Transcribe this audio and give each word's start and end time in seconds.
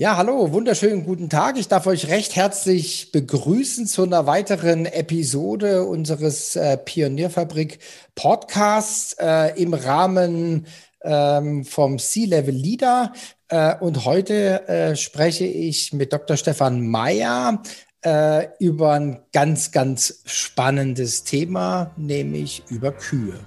Ja, 0.00 0.16
hallo, 0.16 0.52
wunderschönen 0.52 1.04
guten 1.04 1.28
Tag. 1.28 1.58
Ich 1.58 1.66
darf 1.66 1.88
euch 1.88 2.06
recht 2.06 2.36
herzlich 2.36 3.10
begrüßen 3.10 3.88
zu 3.88 4.04
einer 4.04 4.26
weiteren 4.26 4.86
Episode 4.86 5.82
unseres 5.82 6.54
äh, 6.54 6.76
Pionierfabrik 6.76 7.80
Podcasts 8.14 9.16
äh, 9.18 9.60
im 9.60 9.74
Rahmen 9.74 10.68
ähm, 11.02 11.64
vom 11.64 11.98
C-Level 11.98 12.54
Leader. 12.54 13.12
Äh, 13.48 13.74
und 13.80 14.04
heute 14.04 14.68
äh, 14.68 14.94
spreche 14.94 15.46
ich 15.46 15.92
mit 15.92 16.12
Dr. 16.12 16.36
Stefan 16.36 16.86
Mayer 16.86 17.60
äh, 18.02 18.46
über 18.60 18.92
ein 18.92 19.18
ganz, 19.32 19.72
ganz 19.72 20.22
spannendes 20.26 21.24
Thema, 21.24 21.90
nämlich 21.96 22.62
über 22.68 22.92
Kühe. 22.92 23.40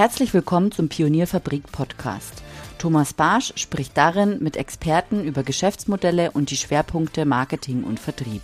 Herzlich 0.00 0.32
willkommen 0.32 0.72
zum 0.72 0.88
Pionierfabrik 0.88 1.70
Podcast. 1.70 2.42
Thomas 2.78 3.12
Barsch 3.12 3.52
spricht 3.56 3.98
darin 3.98 4.42
mit 4.42 4.56
Experten 4.56 5.22
über 5.22 5.42
Geschäftsmodelle 5.42 6.30
und 6.30 6.50
die 6.50 6.56
Schwerpunkte 6.56 7.26
Marketing 7.26 7.84
und 7.84 8.00
Vertrieb. 8.00 8.40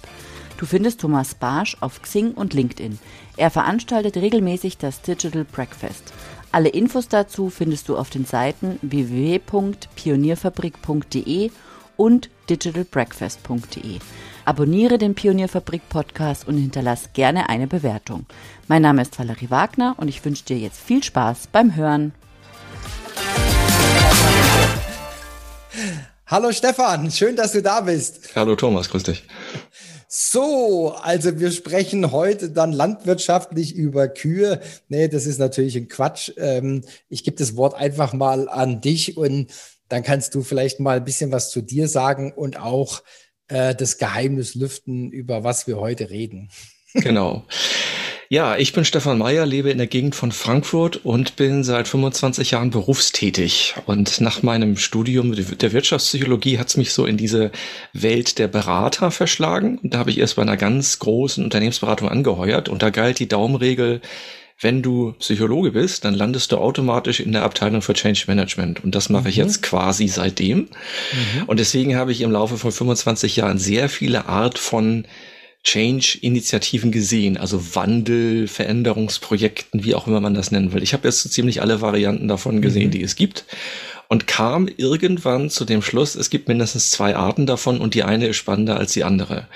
Du 0.58 0.66
findest 0.66 1.00
Thomas 1.00 1.34
Barsch 1.34 1.78
auf 1.80 2.02
Xing 2.02 2.32
und 2.32 2.52
LinkedIn. 2.52 2.98
Er 3.38 3.50
veranstaltet 3.50 4.18
regelmäßig 4.18 4.76
das 4.76 5.00
Digital 5.00 5.44
Breakfast. 5.44 6.12
Alle 6.52 6.68
Infos 6.68 7.08
dazu 7.08 7.48
findest 7.48 7.88
du 7.88 7.96
auf 7.96 8.10
den 8.10 8.26
Seiten 8.26 8.78
www.pionierfabrik.de 8.82 11.50
und 11.96 12.28
digitalbreakfast.de. 12.48 13.98
Abonniere 14.44 14.98
den 14.98 15.14
Pionierfabrik 15.14 15.88
Podcast 15.88 16.46
und 16.46 16.56
hinterlass 16.56 17.10
gerne 17.12 17.48
eine 17.48 17.66
Bewertung. 17.66 18.26
Mein 18.68 18.82
Name 18.82 19.02
ist 19.02 19.18
Valerie 19.18 19.50
Wagner 19.50 19.94
und 19.98 20.08
ich 20.08 20.24
wünsche 20.24 20.44
dir 20.44 20.58
jetzt 20.58 20.80
viel 20.80 21.02
Spaß 21.02 21.48
beim 21.52 21.74
Hören. 21.74 22.12
Hallo 26.26 26.50
Stefan, 26.52 27.10
schön, 27.10 27.36
dass 27.36 27.52
du 27.52 27.62
da 27.62 27.80
bist. 27.82 28.34
Hallo 28.34 28.56
Thomas, 28.56 28.88
grüß 28.90 29.04
dich. 29.04 29.24
So, 30.08 30.94
also 31.02 31.38
wir 31.40 31.50
sprechen 31.50 32.12
heute 32.12 32.50
dann 32.50 32.72
landwirtschaftlich 32.72 33.74
über 33.74 34.08
Kühe. 34.08 34.60
Nee, 34.88 35.08
das 35.08 35.26
ist 35.26 35.38
natürlich 35.38 35.76
ein 35.76 35.88
Quatsch. 35.88 36.32
Ähm, 36.36 36.82
ich 37.08 37.24
gebe 37.24 37.36
das 37.36 37.56
Wort 37.56 37.74
einfach 37.74 38.12
mal 38.12 38.48
an 38.48 38.80
dich 38.80 39.16
und 39.16 39.52
dann 39.88 40.02
kannst 40.02 40.34
du 40.34 40.42
vielleicht 40.42 40.80
mal 40.80 40.98
ein 40.98 41.04
bisschen 41.04 41.32
was 41.32 41.50
zu 41.50 41.62
dir 41.62 41.88
sagen 41.88 42.32
und 42.32 42.58
auch 42.58 43.02
äh, 43.48 43.74
das 43.74 43.98
Geheimnis 43.98 44.54
lüften, 44.54 45.10
über 45.10 45.44
was 45.44 45.66
wir 45.66 45.78
heute 45.78 46.10
reden. 46.10 46.50
Genau. 46.94 47.44
Ja, 48.28 48.56
ich 48.56 48.72
bin 48.72 48.84
Stefan 48.84 49.18
Meyer, 49.18 49.46
lebe 49.46 49.70
in 49.70 49.78
der 49.78 49.86
Gegend 49.86 50.16
von 50.16 50.32
Frankfurt 50.32 51.04
und 51.04 51.36
bin 51.36 51.62
seit 51.62 51.86
25 51.86 52.52
Jahren 52.52 52.70
berufstätig. 52.70 53.74
Und 53.86 54.20
nach 54.20 54.42
meinem 54.42 54.76
Studium 54.76 55.32
der 55.34 55.72
Wirtschaftspsychologie 55.72 56.58
hat 56.58 56.68
es 56.68 56.76
mich 56.76 56.92
so 56.92 57.06
in 57.06 57.16
diese 57.16 57.52
Welt 57.92 58.38
der 58.38 58.48
Berater 58.48 59.12
verschlagen. 59.12 59.78
Und 59.78 59.94
da 59.94 59.98
habe 59.98 60.10
ich 60.10 60.18
erst 60.18 60.36
bei 60.36 60.42
einer 60.42 60.56
ganz 60.56 60.98
großen 60.98 61.44
Unternehmensberatung 61.44 62.08
angeheuert. 62.08 62.68
Und 62.68 62.82
da 62.82 62.90
galt 62.90 63.20
die 63.20 63.28
Daumenregel, 63.28 64.00
wenn 64.60 64.82
du 64.82 65.12
Psychologe 65.18 65.72
bist, 65.72 66.04
dann 66.04 66.14
landest 66.14 66.50
du 66.50 66.56
automatisch 66.56 67.20
in 67.20 67.32
der 67.32 67.42
Abteilung 67.42 67.82
für 67.82 67.92
Change 67.92 68.24
Management. 68.26 68.82
Und 68.82 68.94
das 68.94 69.10
mache 69.10 69.24
mhm. 69.24 69.28
ich 69.28 69.36
jetzt 69.36 69.62
quasi 69.62 70.08
seitdem. 70.08 70.58
Mhm. 70.58 71.42
Und 71.46 71.60
deswegen 71.60 71.96
habe 71.96 72.12
ich 72.12 72.22
im 72.22 72.30
Laufe 72.30 72.56
von 72.56 72.72
25 72.72 73.36
Jahren 73.36 73.58
sehr 73.58 73.88
viele 73.88 74.26
Art 74.26 74.58
von 74.58 75.06
Change-Initiativen 75.62 76.92
gesehen, 76.92 77.36
also 77.36 77.74
Wandel, 77.74 78.46
Veränderungsprojekten, 78.46 79.84
wie 79.84 79.96
auch 79.96 80.06
immer 80.06 80.20
man 80.20 80.34
das 80.34 80.52
nennen 80.52 80.72
will. 80.72 80.82
Ich 80.82 80.92
habe 80.92 81.08
jetzt 81.08 81.22
so 81.22 81.28
ziemlich 81.28 81.60
alle 81.60 81.80
Varianten 81.80 82.28
davon 82.28 82.62
gesehen, 82.62 82.86
mhm. 82.86 82.92
die 82.92 83.02
es 83.02 83.16
gibt 83.16 83.44
und 84.08 84.26
kam 84.26 84.68
irgendwann 84.68 85.50
zu 85.50 85.64
dem 85.64 85.82
Schluss, 85.82 86.14
es 86.14 86.30
gibt 86.30 86.48
mindestens 86.48 86.90
zwei 86.90 87.16
Arten 87.16 87.46
davon 87.46 87.80
und 87.80 87.94
die 87.94 88.04
eine 88.04 88.28
ist 88.28 88.36
spannender 88.36 88.76
als 88.76 88.92
die 88.92 89.04
andere. 89.04 89.46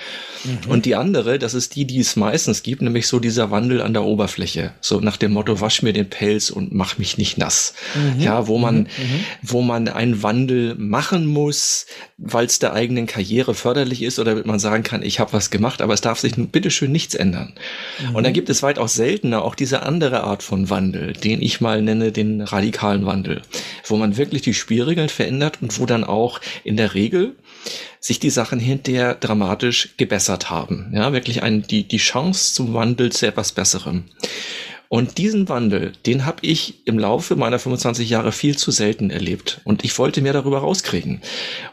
Mhm. 0.44 0.70
Und 0.70 0.86
die 0.86 0.96
andere, 0.96 1.38
das 1.38 1.54
ist 1.54 1.76
die, 1.76 1.84
die 1.84 2.00
es 2.00 2.16
meistens 2.16 2.62
gibt, 2.62 2.82
nämlich 2.82 3.06
so 3.06 3.20
dieser 3.20 3.50
Wandel 3.50 3.80
an 3.80 3.92
der 3.92 4.04
Oberfläche. 4.04 4.72
So 4.80 5.00
nach 5.00 5.16
dem 5.16 5.32
Motto, 5.32 5.60
wasch 5.60 5.82
mir 5.82 5.92
den 5.92 6.08
Pelz 6.08 6.50
und 6.50 6.74
mach 6.74 6.98
mich 6.98 7.18
nicht 7.18 7.38
nass. 7.38 7.74
Mhm. 7.94 8.22
Ja, 8.22 8.46
wo 8.46 8.58
man, 8.58 8.76
mhm. 8.76 8.82
mhm. 8.82 9.24
wo 9.42 9.62
man 9.62 9.88
einen 9.88 10.22
Wandel 10.22 10.74
machen 10.76 11.26
muss, 11.26 11.86
weil 12.16 12.46
es 12.46 12.58
der 12.58 12.72
eigenen 12.72 13.06
Karriere 13.06 13.54
förderlich 13.54 14.02
ist 14.02 14.18
oder 14.18 14.32
damit 14.32 14.46
man 14.46 14.58
sagen 14.58 14.82
kann, 14.82 15.02
ich 15.02 15.20
habe 15.20 15.32
was 15.32 15.50
gemacht, 15.50 15.82
aber 15.82 15.94
es 15.94 16.00
darf 16.00 16.18
sich 16.18 16.34
bitteschön 16.36 16.92
nichts 16.92 17.14
ändern. 17.14 17.52
Und 18.12 18.24
dann 18.24 18.32
mhm. 18.32 18.34
gibt 18.34 18.50
es 18.50 18.62
weitaus 18.62 18.94
seltener 18.94 19.42
auch 19.42 19.54
diese 19.54 19.82
andere 19.82 20.24
Art 20.24 20.42
von 20.42 20.70
Wandel, 20.70 21.12
den 21.12 21.42
ich 21.42 21.60
mal 21.60 21.82
nenne 21.82 22.12
den 22.12 22.40
radikalen 22.40 23.06
Wandel, 23.06 23.42
wo 23.86 23.96
man 23.96 24.16
wirklich 24.16 24.39
die 24.42 24.54
Spielregeln 24.54 25.08
verändert 25.08 25.58
und 25.60 25.78
wo 25.78 25.86
dann 25.86 26.04
auch 26.04 26.40
in 26.64 26.76
der 26.76 26.94
Regel 26.94 27.36
sich 28.00 28.18
die 28.18 28.30
Sachen 28.30 28.58
hinterher 28.58 29.14
dramatisch 29.14 29.90
gebessert 29.96 30.50
haben. 30.50 30.90
Ja, 30.94 31.12
wirklich 31.12 31.42
ein, 31.42 31.62
die, 31.62 31.86
die 31.86 31.98
Chance 31.98 32.54
zum 32.54 32.72
Wandel 32.74 33.12
zu 33.12 33.26
etwas 33.26 33.52
Besserem. 33.52 34.04
Und 34.92 35.18
diesen 35.18 35.48
Wandel, 35.48 35.92
den 36.04 36.26
habe 36.26 36.38
ich 36.42 36.84
im 36.84 36.98
Laufe 36.98 37.36
meiner 37.36 37.60
25 37.60 38.10
Jahre 38.10 38.32
viel 38.32 38.58
zu 38.58 38.72
selten 38.72 39.10
erlebt. 39.10 39.60
Und 39.62 39.84
ich 39.84 39.96
wollte 40.00 40.20
mehr 40.20 40.32
darüber 40.32 40.58
rauskriegen. 40.58 41.20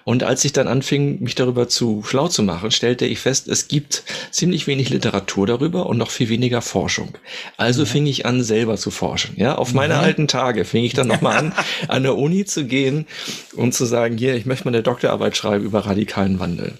Und 0.04 0.22
als 0.22 0.46
ich 0.46 0.54
dann 0.54 0.68
anfing, 0.68 1.20
mich 1.24 1.34
darüber 1.34 1.68
zu 1.68 2.04
schlau 2.04 2.28
zu 2.28 2.44
machen, 2.44 2.70
stellte 2.70 3.08
ich 3.08 3.18
fest, 3.18 3.48
es 3.48 3.68
gibt 3.68 4.04
ziemlich 4.30 4.68
wenig 4.68 4.92
Literatur 4.92 5.48
darüber 5.48 5.88
und 5.88 5.98
noch 5.98 6.12
viel 6.12 6.30
weniger 6.30 6.62
Forschung. 6.62 7.18
Also 7.58 7.82
mhm. 7.82 7.88
fing 7.88 8.06
ich 8.06 8.28
an, 8.28 8.44
selber 8.44 8.78
zu 8.78 8.92
forschen. 8.92 9.34
Ja, 9.36 9.56
auf 9.56 9.74
meine 9.74 9.96
mhm. 9.96 10.02
alten 10.02 10.28
Tage 10.28 10.64
fing 10.64 10.84
ich 10.84 10.94
dann 10.94 11.08
nochmal 11.08 11.38
an, 11.38 11.54
an 11.88 12.04
der 12.04 12.16
Uni 12.16 12.46
zu 12.46 12.66
gehen 12.66 13.08
und 13.56 13.74
zu 13.74 13.86
sagen, 13.86 14.20
hier, 14.20 14.36
ich 14.36 14.46
möchte 14.46 14.66
mal 14.66 14.76
eine 14.76 14.84
Doktorarbeit 14.84 15.36
schreiben 15.36 15.66
über 15.66 15.88
radikalen 15.88 16.40
Wandel. 16.40 16.76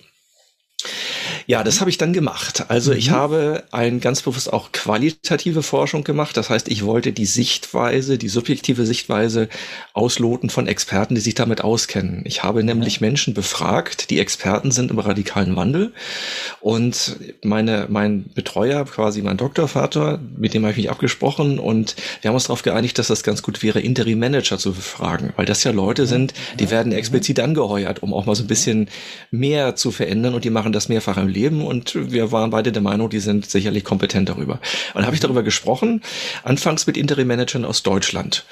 Ja, 1.50 1.64
das 1.64 1.80
habe 1.80 1.90
ich 1.90 1.98
dann 1.98 2.12
gemacht. 2.12 2.66
Also 2.68 2.92
mhm. 2.92 2.98
ich 2.98 3.12
habe 3.12 3.64
ein 3.72 4.02
ganz 4.02 4.22
bewusst 4.22 4.52
auch 4.52 4.74
qualitative 4.74 5.64
Forschung 5.64 6.04
gemacht. 6.04 6.36
Das 6.36 6.50
heißt, 6.50 6.68
ich 6.68 6.84
wollte 6.84 7.14
die 7.14 7.26
Sichtweise, 7.26 8.18
die 8.18 8.28
subjektive 8.28 8.86
Sichtweise 8.86 9.48
ausloten 9.94 10.50
von 10.50 10.68
Experten, 10.68 11.16
die 11.16 11.22
sich 11.22 11.36
damit 11.36 11.62
auskennen. 11.62 12.24
Ich 12.26 12.44
habe 12.44 12.66
nämlich 12.66 13.00
Menschen 13.00 13.34
befragt, 13.34 14.10
die 14.10 14.20
Experten 14.20 14.72
sind 14.72 14.92
im 14.92 15.00
radikalen 15.00 15.56
Wandel. 15.56 15.94
Und 16.60 17.16
meine, 17.46 17.86
mein 17.90 18.26
Betreuer, 18.36 18.84
quasi 18.84 19.22
mein 19.22 19.38
Doktorvater, 19.38 20.20
mit 20.36 20.54
dem 20.54 20.64
habe 20.64 20.72
ich 20.72 20.78
mich 20.78 20.92
abgesprochen 20.92 21.60
und 21.60 21.96
wir 22.20 22.28
haben 22.28 22.36
uns 22.36 22.48
darauf 22.48 22.62
geeinigt, 22.62 23.00
dass 23.00 23.08
das 23.08 23.24
ganz 23.24 23.42
gut 23.42 23.64
wäre, 23.64 23.80
Interim 23.80 24.20
Manager 24.20 24.58
zu 24.58 24.74
befragen, 24.74 25.32
weil 25.38 25.46
das 25.46 25.64
ja 25.64 25.72
Leute 25.72 26.08
sind, 26.08 26.34
die 26.60 26.70
werden 26.70 26.92
explizit 26.92 27.40
angeheuert, 27.40 28.04
um 28.04 28.14
auch 28.14 28.26
mal 28.26 28.36
so 28.36 28.44
ein 28.44 28.48
bisschen 28.48 28.90
mehr 29.32 29.78
zu 29.78 29.92
verändern 29.92 30.34
und 30.34 30.44
die 30.44 30.50
machen 30.50 30.74
das 30.74 30.90
mehrfach 30.90 31.16
im 31.16 31.30
Leben 31.30 31.37
und 31.46 31.94
wir 31.96 32.32
waren 32.32 32.50
beide 32.50 32.72
der 32.72 32.82
Meinung, 32.82 33.10
die 33.10 33.20
sind 33.20 33.50
sicherlich 33.50 33.84
kompetent 33.84 34.30
darüber. 34.30 34.60
Und 34.94 35.06
habe 35.06 35.16
ich 35.16 35.22
darüber 35.22 35.44
gesprochen, 35.44 36.02
anfangs 36.44 36.88
mit 36.88 36.98
Interim-Managern 36.98 37.66
aus 37.66 37.84
Deutschland 37.84 38.46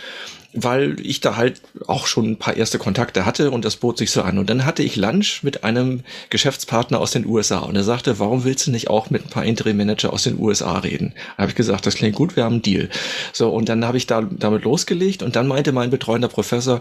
weil 0.56 0.96
ich 1.02 1.20
da 1.20 1.36
halt 1.36 1.62
auch 1.86 2.08
schon 2.08 2.32
ein 2.32 2.38
paar 2.38 2.56
erste 2.56 2.80
Kontakte 2.80 3.26
hatte 3.26 3.52
und 3.52 3.66
das 3.66 3.76
bot 3.76 3.98
sich 3.98 4.12
so 4.12 4.22
an. 4.22 4.38
Und 4.38 4.50
dann 4.50 4.66
hatte 4.66 4.84
ich 4.84 4.96
Lunch 4.96 5.44
mit 5.44 5.64
einem 5.64 6.02
Geschäftspartner 6.30 7.00
aus 7.00 7.12
den 7.12 7.26
USA 7.26 7.60
und 7.60 7.76
er 7.76 7.84
sagte, 7.84 8.20
warum 8.20 8.46
willst 8.46 8.66
du 8.68 8.72
nicht 8.72 8.90
auch 8.90 9.10
mit 9.10 9.26
ein 9.26 9.30
paar 9.30 9.44
Interim-Manager 9.44 10.14
aus 10.14 10.24
den 10.24 10.40
USA 10.40 10.80
reden? 10.80 11.14
Da 11.36 11.44
habe 11.44 11.52
ich 11.52 11.56
gesagt, 11.56 11.86
das 11.86 11.96
klingt 11.96 12.16
gut, 12.16 12.36
wir 12.36 12.46
haben 12.46 12.54
einen 12.54 12.62
Deal. 12.62 12.90
So, 13.34 13.50
und 13.50 13.68
dann 13.68 13.86
habe 13.86 13.98
ich 13.98 14.08
da 14.08 14.22
damit 14.22 14.64
losgelegt 14.64 15.24
und 15.24 15.36
dann 15.36 15.48
meinte 15.48 15.74
mein 15.74 15.90
betreuender 15.90 16.30
Professor, 16.30 16.80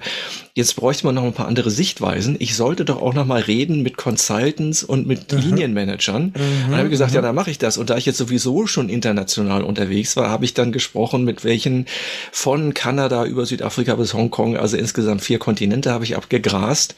jetzt 0.55 0.77
bräuchte 0.77 1.07
man 1.07 1.17
noch 1.17 1.25
ein 1.25 1.33
paar 1.33 1.49
andere 1.49 1.71
Sichtweisen. 1.71 2.37
Ich 2.39 2.55
sollte 2.55 2.85
doch 2.85 3.03
auch 3.03 3.15
noch 3.15 3.27
mal 3.27 3.41
reden 3.41 3.83
mit 3.83 3.97
Consultants 3.97 4.85
und 4.85 5.07
mit 5.07 5.33
mhm. 5.33 5.39
Linienmanagern. 5.39 6.27
Mhm. 6.27 6.33
Dann 6.69 6.77
habe 6.77 6.85
ich 6.85 6.93
gesagt, 6.93 7.11
mhm. 7.11 7.17
ja, 7.17 7.23
dann 7.23 7.35
mache 7.35 7.51
ich 7.51 7.59
das. 7.59 7.77
Und 7.77 7.91
da 7.91 7.97
ich 7.97 8.07
jetzt 8.07 8.19
sowieso 8.19 8.69
schon 8.69 8.89
international 8.89 9.65
unterwegs 9.65 10.17
war, 10.17 10.31
habe 10.31 10.45
ich 10.45 10.55
dann 10.55 10.71
gesprochen, 10.71 11.25
mit 11.25 11.43
welchen 11.43 11.87
von 12.31 12.73
Kanada 12.73 13.25
über 13.25 13.47
Südafrika 13.47 13.64
Südafrika 13.65 13.95
bis 13.95 14.13
Hongkong, 14.13 14.59
also 14.59 14.77
insgesamt 14.77 15.23
vier 15.23 15.39
Kontinente 15.39 15.91
habe 15.91 16.05
ich 16.05 16.17
abgegrast 16.17 16.95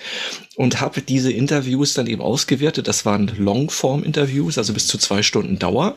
und 0.57 0.81
habe 0.81 1.01
diese 1.01 1.31
Interviews 1.31 1.95
dann 1.95 2.09
eben 2.09 2.21
ausgewertet. 2.21 2.89
Das 2.89 3.05
waren 3.05 3.31
Longform-Interviews, 3.39 4.59
also 4.59 4.73
bis 4.73 4.89
zu 4.89 4.99
zwei 4.99 5.23
Stunden 5.23 5.61
Dauer. 5.61 5.95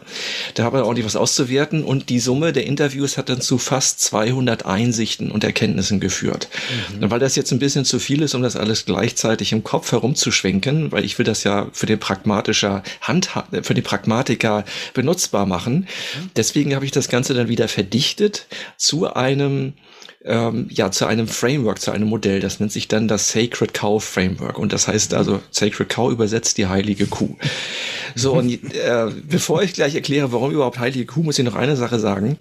Da 0.54 0.64
habe 0.64 0.78
ich 0.78 0.84
ordentlich 0.84 1.08
was 1.08 1.16
auszuwerten 1.16 1.84
und 1.84 2.10
die 2.10 2.20
Summe 2.20 2.54
der 2.54 2.68
Interviews 2.68 3.18
hat 3.18 3.30
dann 3.30 3.42
zu 3.42 3.58
fast 3.58 4.00
200 4.02 4.68
Einsichten 4.68 5.32
und 5.32 5.44
Erkenntnissen 5.44 6.00
geführt. 6.00 6.50
Mhm. 6.98 7.04
Und 7.04 7.10
weil 7.10 7.20
das 7.20 7.36
jetzt 7.36 7.52
ein 7.52 7.60
bisschen 7.60 7.84
zu 7.84 7.98
viel 7.98 8.22
ist, 8.22 8.36
um 8.36 8.44
das 8.44 8.56
alles 8.56 8.86
gleichzeitig 8.86 9.52
im 9.54 9.64
Kopf 9.64 9.92
herumzuschwenken, 9.92 10.92
weil 10.92 11.04
ich 11.04 11.18
will 11.18 11.26
das 11.26 11.44
ja 11.44 11.68
für 11.74 11.88
den 11.88 12.00
pragmatischer 12.00 12.84
Hand, 13.02 13.30
für 13.64 13.74
den 13.74 13.84
Pragmatiker 13.84 14.66
benutzbar 14.94 15.48
machen. 15.48 15.88
Mhm. 16.16 16.30
Deswegen 16.36 16.76
habe 16.76 16.86
ich 16.86 16.92
das 16.92 17.10
Ganze 17.10 17.34
dann 17.34 17.48
wieder 17.48 17.68
verdichtet 17.68 18.46
zu 18.78 19.12
einem 19.12 19.74
ähm, 20.24 20.68
ja 20.70 20.92
zu 20.92 21.06
einem 21.06 21.28
Framework, 21.28 21.80
zu 21.80 21.92
einem 21.92 22.08
Modell. 22.08 22.40
Das 22.40 22.60
nennt 22.60 22.72
sich 22.72 22.88
dann 22.88 23.08
das 23.08 23.32
Sacred 23.32 23.74
Cow 23.74 24.04
Framework. 24.04 24.58
Und 24.58 24.74
das 24.74 24.88
heißt 24.88 25.14
also, 25.14 25.42
Sacred 25.52 25.90
Cow 25.90 26.12
übersetzt 26.12 26.58
die 26.58 26.68
heilige 26.68 27.08
Kuh. 27.08 27.36
So, 28.16 28.34
und 28.34 28.52
äh, 28.74 29.08
bevor 29.28 29.64
ich 29.64 29.74
gleich 29.74 29.96
erkläre, 29.96 30.32
warum 30.32 30.52
überhaupt 30.52 30.80
heilige 30.80 31.06
Kuh, 31.06 31.24
muss 31.24 31.40
ich 31.40 31.46
noch 31.46 31.56
eine 31.56 31.76
Sache 31.76 32.00
sagen 32.00 32.38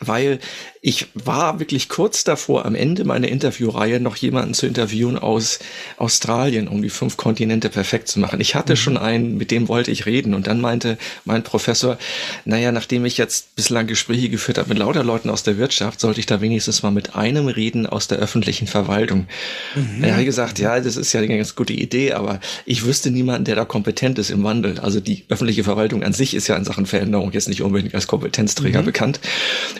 weil 0.00 0.38
ich 0.80 1.08
war 1.14 1.58
wirklich 1.58 1.88
kurz 1.88 2.22
davor, 2.22 2.64
am 2.64 2.74
Ende 2.74 3.04
meiner 3.04 3.28
Interviewreihe 3.28 3.98
noch 3.98 4.16
jemanden 4.16 4.54
zu 4.54 4.66
interviewen 4.66 5.18
aus 5.18 5.58
Australien, 5.96 6.68
um 6.68 6.82
die 6.82 6.90
fünf 6.90 7.16
Kontinente 7.16 7.68
perfekt 7.68 8.08
zu 8.08 8.20
machen. 8.20 8.40
Ich 8.40 8.54
hatte 8.54 8.74
mhm. 8.74 8.76
schon 8.76 8.96
einen, 8.96 9.36
mit 9.36 9.50
dem 9.50 9.68
wollte 9.68 9.90
ich 9.90 10.06
reden. 10.06 10.34
Und 10.34 10.46
dann 10.46 10.60
meinte 10.60 10.96
mein 11.24 11.42
Professor, 11.42 11.98
naja, 12.44 12.70
nachdem 12.70 13.04
ich 13.04 13.18
jetzt 13.18 13.56
bislang 13.56 13.88
Gespräche 13.88 14.28
geführt 14.28 14.58
habe 14.58 14.68
mit 14.68 14.78
lauter 14.78 15.02
Leuten 15.02 15.30
aus 15.30 15.42
der 15.42 15.58
Wirtschaft, 15.58 16.00
sollte 16.00 16.20
ich 16.20 16.26
da 16.26 16.40
wenigstens 16.40 16.82
mal 16.82 16.92
mit 16.92 17.16
einem 17.16 17.48
reden 17.48 17.86
aus 17.86 18.06
der 18.06 18.18
öffentlichen 18.18 18.68
Verwaltung. 18.68 19.26
Mhm. 19.74 20.04
Er 20.04 20.16
hat 20.16 20.24
gesagt, 20.24 20.60
ja, 20.60 20.78
das 20.78 20.96
ist 20.96 21.12
ja 21.12 21.20
eine 21.20 21.36
ganz 21.36 21.56
gute 21.56 21.72
Idee, 21.72 22.12
aber 22.12 22.38
ich 22.66 22.84
wüsste 22.84 23.10
niemanden, 23.10 23.44
der 23.44 23.56
da 23.56 23.64
kompetent 23.64 24.18
ist 24.18 24.30
im 24.30 24.44
Wandel. 24.44 24.78
Also 24.78 25.00
die 25.00 25.24
öffentliche 25.28 25.64
Verwaltung 25.64 26.04
an 26.04 26.12
sich 26.12 26.34
ist 26.34 26.46
ja 26.46 26.56
in 26.56 26.64
Sachen 26.64 26.86
Veränderung 26.86 27.32
jetzt 27.32 27.48
nicht 27.48 27.62
unbedingt 27.62 27.94
als 27.96 28.06
Kompetenzträger 28.06 28.82
mhm. 28.82 28.86
bekannt. 28.86 29.20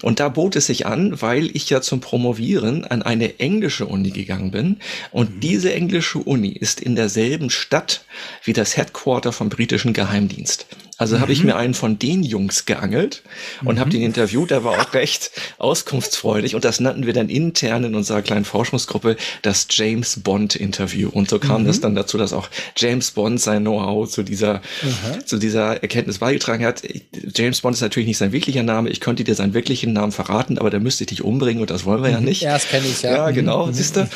Und 0.02 0.18
da 0.18 0.28
bot 0.28 0.56
es 0.56 0.66
sich 0.66 0.86
an, 0.86 0.97
weil 1.20 1.54
ich 1.54 1.70
ja 1.70 1.80
zum 1.80 2.00
Promovieren 2.00 2.84
an 2.84 3.02
eine 3.02 3.38
englische 3.40 3.86
Uni 3.86 4.10
gegangen 4.10 4.50
bin. 4.50 4.76
Und 5.10 5.36
mhm. 5.36 5.40
diese 5.40 5.72
englische 5.72 6.18
Uni 6.18 6.50
ist 6.50 6.80
in 6.80 6.96
derselben 6.96 7.50
Stadt 7.50 8.04
wie 8.44 8.52
das 8.52 8.76
Headquarter 8.76 9.32
vom 9.32 9.48
britischen 9.48 9.92
Geheimdienst. 9.92 10.66
Also 10.98 11.16
mhm. 11.16 11.20
habe 11.20 11.32
ich 11.32 11.44
mir 11.44 11.56
einen 11.56 11.74
von 11.74 11.98
den 11.98 12.24
Jungs 12.24 12.66
geangelt 12.66 13.22
und 13.64 13.76
mhm. 13.76 13.80
habe 13.80 13.90
den 13.90 14.02
interviewt. 14.02 14.50
Der 14.50 14.64
war 14.64 14.72
auch 14.72 14.94
recht 14.94 15.30
auskunftsfreudig 15.58 16.56
und 16.56 16.64
das 16.64 16.80
nannten 16.80 17.06
wir 17.06 17.12
dann 17.12 17.28
intern 17.28 17.84
in 17.84 17.94
unserer 17.94 18.20
kleinen 18.20 18.44
Forschungsgruppe 18.44 19.16
das 19.42 19.68
James 19.70 20.20
Bond 20.20 20.56
Interview. 20.56 21.08
Und 21.08 21.30
so 21.30 21.38
kam 21.38 21.62
mhm. 21.62 21.66
das 21.68 21.80
dann 21.80 21.94
dazu, 21.94 22.18
dass 22.18 22.32
auch 22.32 22.48
James 22.76 23.12
Bond 23.12 23.40
sein 23.40 23.62
Know-how 23.62 24.10
zu 24.10 24.24
dieser 24.24 24.60
zu 25.24 25.38
dieser 25.38 25.82
Erkenntnis 25.82 26.18
beigetragen 26.18 26.64
hat. 26.64 26.82
James 27.34 27.60
Bond 27.60 27.76
ist 27.76 27.80
natürlich 27.80 28.08
nicht 28.08 28.18
sein 28.18 28.32
wirklicher 28.32 28.64
Name. 28.64 28.90
Ich 28.90 29.00
könnte 29.00 29.22
dir 29.22 29.36
seinen 29.36 29.54
wirklichen 29.54 29.92
Namen 29.92 30.10
verraten, 30.10 30.58
aber 30.58 30.70
der 30.70 30.80
müsste 30.80 31.04
ich 31.04 31.08
dich 31.08 31.22
umbringen 31.22 31.60
und 31.60 31.70
das 31.70 31.84
wollen 31.84 32.02
wir 32.02 32.10
ja 32.10 32.18
mhm. 32.18 32.26
nicht. 32.26 32.42
Ja, 32.42 32.54
das 32.54 32.66
kenne 32.66 32.86
ich 32.88 33.02
ja. 33.02 33.12
Ja, 33.12 33.30
genau. 33.30 33.66
Mhm. 33.66 33.72
Siehst 33.72 33.94
du? 33.94 34.08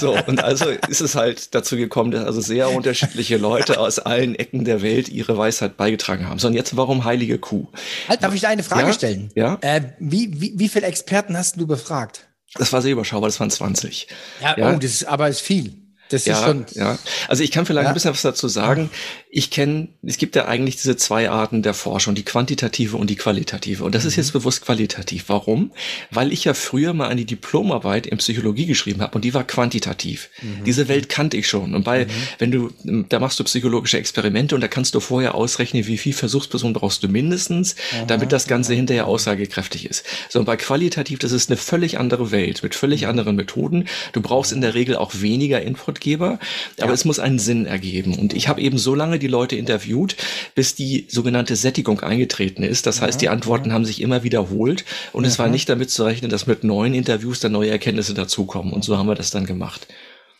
So 0.00 0.16
und 0.26 0.42
also 0.42 0.70
ist 0.88 1.02
es 1.02 1.14
halt 1.14 1.54
dazu 1.54 1.76
gekommen, 1.76 2.12
dass 2.12 2.24
also 2.24 2.40
sehr 2.40 2.70
unterschiedliche 2.70 3.36
Leute 3.36 3.78
aus 3.78 3.98
allen 3.98 4.34
Ecken 4.34 4.64
der 4.64 4.80
Welt 4.80 5.10
ihre 5.10 5.36
Weisheit 5.36 5.76
beigetragen 5.76 6.28
haben 6.28 6.29
haben. 6.30 6.38
Sondern 6.38 6.56
jetzt, 6.56 6.76
warum 6.76 7.04
heilige 7.04 7.38
Kuh? 7.38 7.66
Halt, 8.08 8.22
darf 8.22 8.34
ich 8.34 8.40
da 8.40 8.48
eine 8.48 8.62
Frage 8.62 8.88
ja? 8.88 8.92
stellen? 8.92 9.30
Ja. 9.34 9.58
Äh, 9.60 9.82
wie, 9.98 10.40
wie, 10.40 10.58
wie 10.58 10.68
viele 10.68 10.86
Experten 10.86 11.36
hast 11.36 11.56
du 11.60 11.66
befragt? 11.66 12.26
Das 12.54 12.72
war 12.72 12.82
sehr 12.82 12.92
überschaubar, 12.92 13.28
das 13.28 13.38
waren 13.38 13.50
20. 13.50 14.08
Ja, 14.40 14.58
ja. 14.58 14.74
oh, 14.74 14.78
das 14.78 14.90
ist, 14.90 15.04
aber 15.04 15.28
ist 15.28 15.40
viel. 15.40 15.74
Das 16.10 16.26
ja, 16.26 16.34
ist 16.34 16.44
schon. 16.44 16.66
Ja, 16.74 16.98
also 17.28 17.42
ich 17.42 17.50
kann 17.50 17.66
vielleicht 17.66 17.84
ja. 17.84 17.90
ein 17.90 17.94
bisschen 17.94 18.10
was 18.10 18.22
dazu 18.22 18.48
sagen. 18.48 18.90
Ich 19.30 19.50
kenne, 19.50 19.88
es 20.02 20.18
gibt 20.18 20.34
ja 20.34 20.46
eigentlich 20.46 20.76
diese 20.76 20.96
zwei 20.96 21.30
Arten 21.30 21.62
der 21.62 21.72
Forschung, 21.72 22.16
die 22.16 22.24
quantitative 22.24 22.96
und 22.96 23.08
die 23.08 23.16
qualitative. 23.16 23.84
Und 23.84 23.94
das 23.94 24.02
mhm. 24.02 24.08
ist 24.08 24.16
jetzt 24.16 24.32
bewusst 24.32 24.62
qualitativ. 24.62 25.24
Warum? 25.28 25.70
Weil 26.10 26.32
ich 26.32 26.44
ja 26.44 26.54
früher 26.54 26.92
mal 26.92 27.08
eine 27.08 27.24
Diplomarbeit 27.24 28.08
in 28.08 28.18
Psychologie 28.18 28.66
geschrieben 28.66 29.00
habe 29.02 29.14
und 29.14 29.24
die 29.24 29.32
war 29.32 29.44
quantitativ. 29.44 30.30
Mhm. 30.42 30.64
Diese 30.64 30.88
Welt 30.88 31.08
kannte 31.08 31.36
ich 31.36 31.48
schon. 31.48 31.74
Und 31.74 31.84
bei, 31.84 32.06
mhm. 32.06 32.10
wenn 32.38 32.50
du, 32.50 32.70
da 33.08 33.20
machst 33.20 33.38
du 33.38 33.44
psychologische 33.44 33.98
Experimente 33.98 34.56
und 34.56 34.60
da 34.60 34.68
kannst 34.68 34.94
du 34.96 35.00
vorher 35.00 35.36
ausrechnen, 35.36 35.86
wie 35.86 35.98
viel 35.98 36.12
Versuchspersonen 36.12 36.74
brauchst 36.74 37.04
du 37.04 37.08
mindestens, 37.08 37.76
damit 38.08 38.32
das 38.32 38.48
Ganze 38.48 38.74
hinterher 38.74 39.06
aussagekräftig 39.06 39.86
ist. 39.86 40.04
So, 40.28 40.40
und 40.40 40.44
bei 40.44 40.56
qualitativ, 40.56 41.20
das 41.20 41.30
ist 41.30 41.50
eine 41.50 41.56
völlig 41.56 41.98
andere 41.98 42.32
Welt 42.32 42.64
mit 42.64 42.74
völlig 42.74 43.02
mhm. 43.02 43.10
anderen 43.10 43.36
Methoden. 43.36 43.86
Du 44.12 44.20
brauchst 44.20 44.52
in 44.52 44.60
der 44.60 44.74
Regel 44.74 44.96
auch 44.96 45.12
weniger 45.20 45.62
Input 45.62 45.99
Arbeitgeber, 46.00 46.38
aber 46.78 46.88
ja. 46.88 46.92
es 46.92 47.04
muss 47.04 47.18
einen 47.18 47.38
Sinn 47.38 47.66
ergeben. 47.66 48.18
Und 48.18 48.32
ich 48.32 48.48
habe 48.48 48.60
eben 48.60 48.78
so 48.78 48.94
lange 48.94 49.18
die 49.18 49.26
Leute 49.26 49.56
interviewt, 49.56 50.16
bis 50.54 50.74
die 50.74 51.06
sogenannte 51.08 51.56
Sättigung 51.56 52.00
eingetreten 52.00 52.62
ist. 52.62 52.86
Das 52.86 53.00
heißt, 53.00 53.20
die 53.20 53.28
Antworten 53.28 53.72
haben 53.72 53.84
sich 53.84 54.00
immer 54.00 54.22
wiederholt 54.22 54.84
und 55.12 55.24
es 55.24 55.38
war 55.38 55.48
nicht 55.48 55.68
damit 55.68 55.90
zu 55.90 56.04
rechnen, 56.04 56.30
dass 56.30 56.46
mit 56.46 56.64
neuen 56.64 56.94
Interviews 56.94 57.40
dann 57.40 57.52
neue 57.52 57.70
Erkenntnisse 57.70 58.14
dazukommen. 58.14 58.72
Und 58.72 58.84
so 58.84 58.96
haben 58.96 59.06
wir 59.06 59.14
das 59.14 59.30
dann 59.30 59.46
gemacht. 59.46 59.86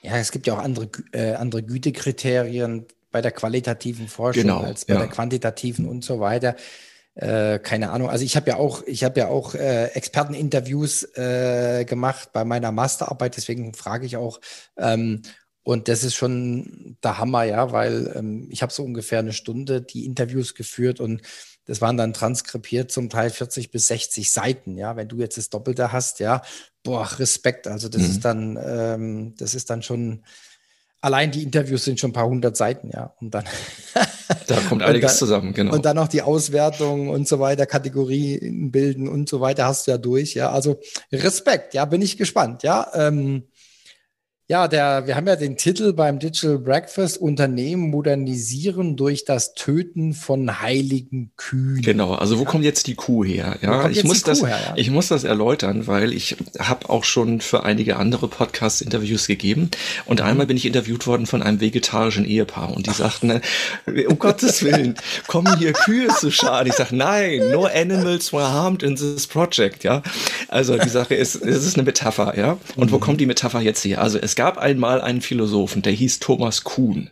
Ja, 0.03 0.17
es 0.17 0.33
gibt 0.33 0.47
ja 0.47 0.55
auch 0.55 0.62
andere, 0.62 0.89
äh, 1.12 1.35
andere 1.35 1.63
Gütekriterien 1.63 2.87
bei 3.13 3.21
der 3.21 3.33
qualitativen 3.33 4.09
Forschung 4.09 4.45
genau, 4.45 4.61
als 4.61 4.87
bei 4.87 4.95
ja. 4.95 5.01
der 5.01 5.09
quantitativen 5.09 5.87
und 5.87 6.05
so 6.05 6.21
weiter. 6.21 6.56
Äh, 7.17 7.59
keine 7.59 7.91
Ahnung. 7.91 8.09
Also 8.09 8.25
ich 8.25 8.37
habe 8.37 8.51
ja 8.51 8.56
auch, 8.56 8.83
ich 8.87 9.05
habe 9.05 9.21
ja 9.21 9.29
auch 9.29 9.55
äh, 9.55 9.87
Experteninterviews 9.89 11.03
äh, 11.17 11.85
gemacht 11.85 12.31
bei 12.33 12.45
meiner 12.45 12.73
Masterarbeit, 12.73 13.37
deswegen 13.37 13.75
frage 13.75 14.06
ich 14.06 14.17
auch, 14.17 14.41
ähm, 14.79 15.23
und 15.62 15.89
das 15.89 16.05
ist 16.05 16.15
schon 16.15 16.97
der 17.03 17.19
Hammer, 17.19 17.45
ja, 17.45 17.73
weil 17.73 18.12
ähm, 18.17 18.49
ich 18.51 18.62
habe 18.62 18.73
so 18.73 18.83
ungefähr 18.83 19.19
eine 19.19 19.33
Stunde 19.33 19.83
die 19.83 20.07
Interviews 20.07 20.55
geführt 20.55 21.01
und 21.01 21.23
das 21.67 21.81
waren 21.81 21.97
dann 21.97 22.12
transkribiert 22.12 22.91
zum 22.91 23.11
Teil 23.11 23.31
40 23.31 23.71
bis 23.71 23.87
60 23.89 24.31
Seiten, 24.31 24.77
ja. 24.77 24.97
Wenn 24.97 25.09
du 25.09 25.19
jetzt 25.19 25.37
das 25.37 25.51
Doppelte 25.51 25.93
hast, 25.93 26.19
ja, 26.19 26.43
boah, 26.83 27.09
Respekt. 27.19 27.67
Also 27.67 27.89
das 27.89 28.03
mhm. 28.03 28.09
ist 28.09 28.25
dann, 28.25 28.59
ähm, 28.62 29.35
das 29.37 29.55
ist 29.55 29.71
dann 29.71 29.83
schon, 29.83 30.25
allein 31.01 31.31
die 31.31 31.43
Interviews 31.43 31.85
sind 31.85 32.01
schon 32.01 32.11
ein 32.11 32.15
paar 32.15 32.27
hundert 32.27 32.56
Seiten, 32.56 32.91
ja. 32.93 33.15
Und 33.21 33.35
dann. 33.35 33.45
da 34.47 34.61
kommt 34.63 34.83
einiges 34.83 35.13
dann, 35.13 35.19
zusammen, 35.19 35.53
genau. 35.53 35.75
Und 35.75 35.85
dann 35.85 35.97
noch 35.97 36.09
die 36.09 36.23
Auswertung 36.23 37.11
und 37.11 37.29
so 37.29 37.39
weiter, 37.39 37.67
Kategorien 37.67 38.71
bilden 38.71 39.09
und 39.09 39.29
so 39.29 39.41
weiter 39.41 39.67
hast 39.67 39.87
du 39.87 39.93
ja 39.93 39.99
durch, 39.99 40.35
ja. 40.35 40.51
Also 40.51 40.81
Respekt, 41.13 41.75
ja, 41.75 41.85
bin 41.85 42.01
ich 42.01 42.17
gespannt, 42.17 42.63
ja. 42.63 42.91
Ähm, 42.95 43.45
ja, 44.50 44.67
der, 44.67 45.06
wir 45.06 45.14
haben 45.14 45.29
ja 45.29 45.37
den 45.37 45.56
Titel 45.56 45.93
beim 45.93 46.19
Digital 46.19 46.58
Breakfast 46.58 47.19
Unternehmen 47.19 47.88
modernisieren 47.88 48.97
durch 48.97 49.25
das 49.25 49.55
Töten 49.55 50.12
von 50.12 50.61
heiligen 50.61 51.31
Kühen. 51.37 51.82
Genau, 51.82 52.14
also 52.14 52.37
wo 52.37 52.43
ja. 52.43 52.49
kommt 52.49 52.64
jetzt 52.64 52.88
die 52.88 52.97
Kuh 52.97 53.25
her? 53.25 53.58
Ja, 53.62 53.88
ich 53.88 54.02
muss 54.02 54.25
das, 54.25 54.43
her, 54.43 54.58
ja? 54.61 54.73
ich 54.75 54.91
muss 54.91 55.06
das 55.06 55.23
erläutern, 55.23 55.87
weil 55.87 56.12
ich 56.12 56.37
habe 56.58 56.91
auch 56.91 57.05
schon 57.05 57.41
für 57.41 57.62
einige 57.62 57.94
andere 57.94 58.26
Podcasts 58.26 58.81
Interviews 58.81 59.29
gegeben 59.29 59.70
und 60.06 60.19
mhm. 60.19 60.26
einmal 60.26 60.47
bin 60.47 60.56
ich 60.56 60.67
interviewt 60.67 61.06
worden 61.06 61.26
von 61.26 61.44
einem 61.44 61.61
vegetarischen 61.61 62.25
Ehepaar 62.25 62.75
und 62.75 62.88
die 62.88 62.91
sagten, 62.91 63.41
um 64.08 64.19
Gottes 64.19 64.64
Willen, 64.64 64.96
kommen 65.29 65.58
hier 65.58 65.73
Kühe 65.75 66.08
zu 66.08 66.32
Schaden? 66.32 66.67
Ich 66.67 66.75
sage, 66.75 66.96
nein, 66.96 67.53
no 67.53 67.67
animals 67.67 68.32
were 68.32 68.50
harmed 68.50 68.82
in 68.82 68.96
this 68.96 69.29
project, 69.29 69.85
ja. 69.85 70.03
Also 70.49 70.76
die 70.76 70.88
Sache 70.88 71.14
ist, 71.14 71.37
es 71.37 71.64
ist 71.64 71.76
eine 71.76 71.85
Metapher, 71.85 72.37
ja. 72.37 72.58
Und 72.75 72.88
mhm. 72.88 72.94
wo 72.94 72.99
kommt 72.99 73.20
die 73.20 73.26
Metapher 73.26 73.61
jetzt 73.61 73.85
her? 73.85 74.03
Also 74.03 74.19
es 74.19 74.40
gab 74.41 74.57
einmal 74.57 75.03
einen 75.03 75.21
Philosophen, 75.21 75.83
der 75.83 75.93
hieß 75.93 76.19
Thomas 76.19 76.65
Kuhn. 76.65 77.11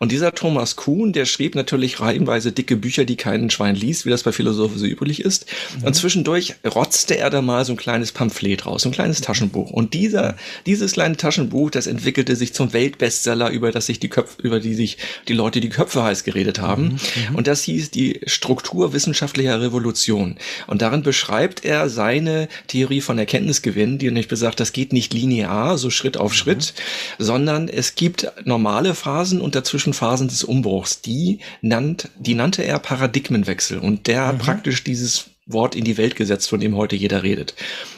Und 0.00 0.10
dieser 0.10 0.32
Thomas 0.32 0.74
Kuhn, 0.74 1.12
der 1.12 1.24
schrieb 1.24 1.54
natürlich 1.54 2.00
reihenweise 2.00 2.50
dicke 2.50 2.74
Bücher, 2.74 3.04
die 3.04 3.14
keinen 3.14 3.48
Schwein 3.48 3.76
liest, 3.76 4.06
wie 4.06 4.10
das 4.10 4.24
bei 4.24 4.32
Philosophen 4.32 4.76
so 4.76 4.84
üblich 4.84 5.20
ist. 5.20 5.46
Mhm. 5.78 5.84
Und 5.84 5.94
zwischendurch 5.94 6.56
rotzte 6.66 7.16
er 7.16 7.30
da 7.30 7.42
mal 7.42 7.64
so 7.64 7.74
ein 7.74 7.76
kleines 7.76 8.10
Pamphlet 8.10 8.66
raus, 8.66 8.82
so 8.82 8.88
ein 8.88 8.92
kleines 8.92 9.20
Taschenbuch. 9.20 9.70
Und 9.70 9.94
dieser, 9.94 10.34
dieses 10.66 10.94
kleine 10.94 11.16
Taschenbuch, 11.16 11.70
das 11.70 11.86
entwickelte 11.86 12.34
sich 12.34 12.54
zum 12.54 12.72
Weltbestseller, 12.72 13.50
über 13.50 13.70
das 13.70 13.86
sich 13.86 14.00
die 14.00 14.08
Köpfe, 14.08 14.42
über 14.42 14.58
die 14.58 14.74
sich 14.74 14.98
die 15.28 15.32
Leute 15.32 15.60
die 15.60 15.68
Köpfe 15.68 16.02
heiß 16.02 16.24
geredet 16.24 16.60
haben. 16.60 16.82
Mhm. 16.82 16.90
mhm. 17.28 17.34
Und 17.36 17.46
das 17.46 17.62
hieß 17.62 17.92
die 17.92 18.20
Struktur 18.26 18.92
wissenschaftlicher 18.92 19.60
Revolution. 19.60 20.38
Und 20.66 20.82
darin 20.82 21.04
beschreibt 21.04 21.64
er 21.64 21.88
seine 21.88 22.48
Theorie 22.66 23.00
von 23.00 23.16
Erkenntnisgewinn, 23.16 23.98
die 23.98 24.06
nämlich 24.06 24.26
besagt, 24.26 24.58
das 24.58 24.72
geht 24.72 24.92
nicht 24.92 25.14
linear, 25.14 25.78
so 25.78 25.88
Schritt 25.88 26.16
auf 26.16 26.34
Schritt, 26.34 26.63
gibt, 26.64 26.74
sondern 27.18 27.68
es 27.68 27.94
gibt 27.94 28.32
normale 28.44 28.94
Phasen 28.94 29.40
und 29.40 29.54
dazwischen 29.54 29.92
Phasen 29.92 30.28
des 30.28 30.44
Umbruchs. 30.44 31.00
Die 31.00 31.40
nannt, 31.60 32.08
die 32.18 32.34
nannte 32.34 32.62
er 32.62 32.78
Paradigmenwechsel 32.78 33.78
und 33.78 34.06
der 34.06 34.22
mhm. 34.22 34.26
hat 34.26 34.38
praktisch 34.38 34.84
dieses 34.84 35.26
Wort 35.46 35.74
in 35.74 35.84
die 35.84 35.98
Welt 35.98 36.16
gesetzt, 36.16 36.48
von 36.48 36.58
dem 36.58 36.74
heute 36.74 36.96
jeder 36.96 37.22
redet. 37.22 37.54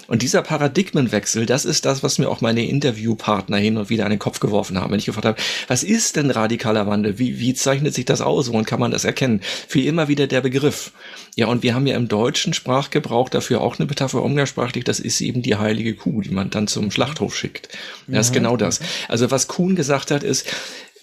Und 0.09 0.23
dieser 0.23 0.43
Paradigmenwechsel, 0.43 1.47
das 1.47 1.65
ist 1.65 1.85
das, 1.85 2.03
was 2.03 2.19
mir 2.19 2.29
auch 2.29 2.41
meine 2.41 2.67
Interviewpartner 2.67 3.57
hin 3.57 3.77
und 3.77 3.89
wieder 3.89 4.05
an 4.05 4.11
den 4.11 4.19
Kopf 4.19 4.41
geworfen 4.41 4.81
haben, 4.81 4.91
wenn 4.91 4.99
ich 4.99 5.07
gefragt 5.07 5.27
habe, 5.27 5.41
was 5.69 5.85
ist 5.85 6.17
denn 6.17 6.31
radikaler 6.33 6.89
Wandel? 6.89 7.21
Wie, 7.21 7.39
wie 7.39 7.55
zeichnet 7.55 7.95
sich 7.95 8.05
das 8.05 8.21
aus? 8.21 8.51
Woran 8.51 8.65
kann 8.65 8.81
man 8.81 8.91
das 8.91 9.05
erkennen? 9.05 9.41
Fiel 9.69 9.87
immer 9.87 10.09
wieder 10.09 10.27
der 10.27 10.41
Begriff. 10.41 10.93
Ja, 11.37 11.47
und 11.47 11.63
wir 11.63 11.75
haben 11.75 11.87
ja 11.87 11.97
im 11.97 12.09
deutschen 12.09 12.53
Sprachgebrauch 12.53 13.29
dafür 13.29 13.61
auch 13.61 13.79
eine 13.79 13.87
Metapher 13.87 14.23
umgangssprachlich, 14.23 14.85
das 14.85 14.99
ist 14.99 15.21
eben 15.21 15.43
die 15.43 15.57
heilige 15.57 15.95
Kuh, 15.95 16.23
die 16.23 16.31
man 16.31 16.51
dann 16.51 16.67
zum 16.67 16.91
Schlachthof 16.91 17.37
schickt. 17.37 17.69
Das 18.09 18.29
ist 18.29 18.33
genau 18.33 18.57
das. 18.57 18.81
Also 19.09 19.31
was 19.31 19.47
Kuhn 19.47 19.77
gesagt 19.77 20.11
hat, 20.11 20.23
ist, 20.23 20.49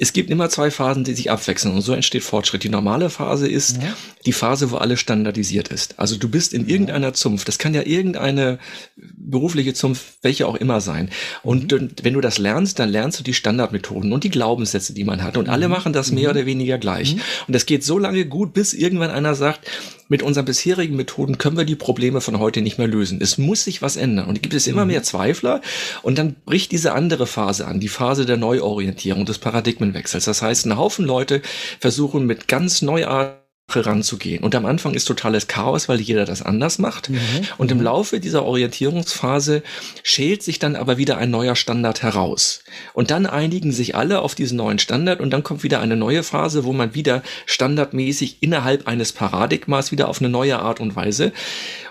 es 0.03 0.11
gibt 0.11 0.29
immer 0.29 0.49
zwei 0.49 0.69
Phasen, 0.69 1.05
die 1.05 1.13
sich 1.13 1.31
abwechseln 1.31 1.73
und 1.73 1.81
so 1.81 1.93
entsteht 1.93 2.23
Fortschritt. 2.23 2.65
Die 2.65 2.69
normale 2.69 3.09
Phase 3.09 3.47
ist 3.47 3.81
ja. 3.81 3.95
die 4.25 4.33
Phase, 4.33 4.69
wo 4.69 4.75
alles 4.75 4.99
standardisiert 4.99 5.69
ist. 5.69 5.97
Also 5.97 6.17
du 6.17 6.27
bist 6.27 6.53
in 6.53 6.67
irgendeiner 6.67 7.13
Zunft. 7.13 7.47
Das 7.47 7.57
kann 7.57 7.73
ja 7.73 7.83
irgendeine 7.83 8.59
berufliche 8.97 9.73
Zunft, 9.73 10.03
welche 10.21 10.45
auch 10.45 10.55
immer 10.55 10.81
sein. 10.81 11.09
Und 11.41 11.71
mhm. 11.71 11.91
wenn 12.01 12.15
du 12.15 12.19
das 12.19 12.37
lernst, 12.37 12.79
dann 12.79 12.89
lernst 12.89 13.21
du 13.21 13.23
die 13.23 13.33
Standardmethoden 13.33 14.11
und 14.11 14.25
die 14.25 14.29
Glaubenssätze, 14.29 14.93
die 14.93 15.05
man 15.05 15.23
hat. 15.23 15.37
Und 15.37 15.47
alle 15.47 15.69
mhm. 15.69 15.73
machen 15.73 15.93
das 15.93 16.11
mehr 16.11 16.29
mhm. 16.29 16.35
oder 16.35 16.45
weniger 16.45 16.77
gleich. 16.79 17.15
Mhm. 17.15 17.21
Und 17.47 17.53
das 17.55 17.65
geht 17.65 17.85
so 17.85 17.97
lange 17.97 18.25
gut, 18.25 18.53
bis 18.53 18.73
irgendwann 18.73 19.09
einer 19.09 19.35
sagt, 19.35 19.65
mit 20.13 20.21
unseren 20.21 20.45
bisherigen 20.45 20.95
Methoden 20.95 21.39
können 21.39 21.57
wir 21.57 21.65
die 21.65 21.75
Probleme 21.75 22.21
von 22.21 22.37
heute 22.37 22.61
nicht 22.61 22.77
mehr 22.77 22.85
lösen. 22.85 23.17
Es 23.19 23.39
muss 23.39 23.63
sich 23.63 23.81
was 23.81 23.95
ändern. 23.95 24.27
Und 24.27 24.43
gibt 24.43 24.53
es 24.53 24.67
immer 24.67 24.85
mhm. 24.85 24.91
mehr 24.91 25.01
Zweifler. 25.01 25.59
Und 26.03 26.19
dann 26.19 26.35
bricht 26.45 26.71
diese 26.71 26.93
andere 26.93 27.25
Phase 27.25 27.65
an, 27.65 27.79
die 27.79 27.87
Phase 27.87 28.27
der 28.27 28.37
Neuorientierung, 28.37 29.25
des 29.25 29.39
Paradigmenwechsels. 29.39 30.25
Das 30.25 30.43
heißt, 30.43 30.67
ein 30.67 30.77
Haufen 30.77 31.05
Leute 31.05 31.41
versuchen 31.79 32.27
mit 32.27 32.47
ganz 32.47 32.83
neuartigen 32.83 33.42
ranzugehen. 33.69 34.43
Und 34.43 34.55
am 34.55 34.65
Anfang 34.65 34.93
ist 34.93 35.05
totales 35.05 35.47
Chaos, 35.47 35.89
weil 35.89 35.99
jeder 35.99 36.25
das 36.25 36.41
anders 36.41 36.79
macht. 36.79 37.09
Mhm. 37.09 37.17
Und 37.57 37.71
im 37.71 37.79
mhm. 37.79 37.85
Laufe 37.85 38.19
dieser 38.19 38.45
Orientierungsphase 38.45 39.63
schält 40.03 40.43
sich 40.43 40.59
dann 40.59 40.75
aber 40.75 40.97
wieder 40.97 41.17
ein 41.17 41.31
neuer 41.31 41.55
Standard 41.55 42.03
heraus. 42.03 42.63
Und 42.93 43.09
dann 43.09 43.25
einigen 43.25 43.71
sich 43.71 43.95
alle 43.95 44.19
auf 44.19 44.35
diesen 44.35 44.57
neuen 44.57 44.79
Standard 44.79 45.21
und 45.21 45.31
dann 45.31 45.43
kommt 45.43 45.63
wieder 45.63 45.79
eine 45.79 45.95
neue 45.95 46.23
Phase, 46.23 46.65
wo 46.65 46.73
man 46.73 46.93
wieder 46.93 47.23
standardmäßig 47.45 48.37
innerhalb 48.41 48.87
eines 48.87 49.11
Paradigmas 49.11 49.91
wieder 49.91 50.07
auf 50.07 50.19
eine 50.19 50.29
neue 50.29 50.59
Art 50.59 50.79
und 50.79 50.95
Weise 50.95 51.31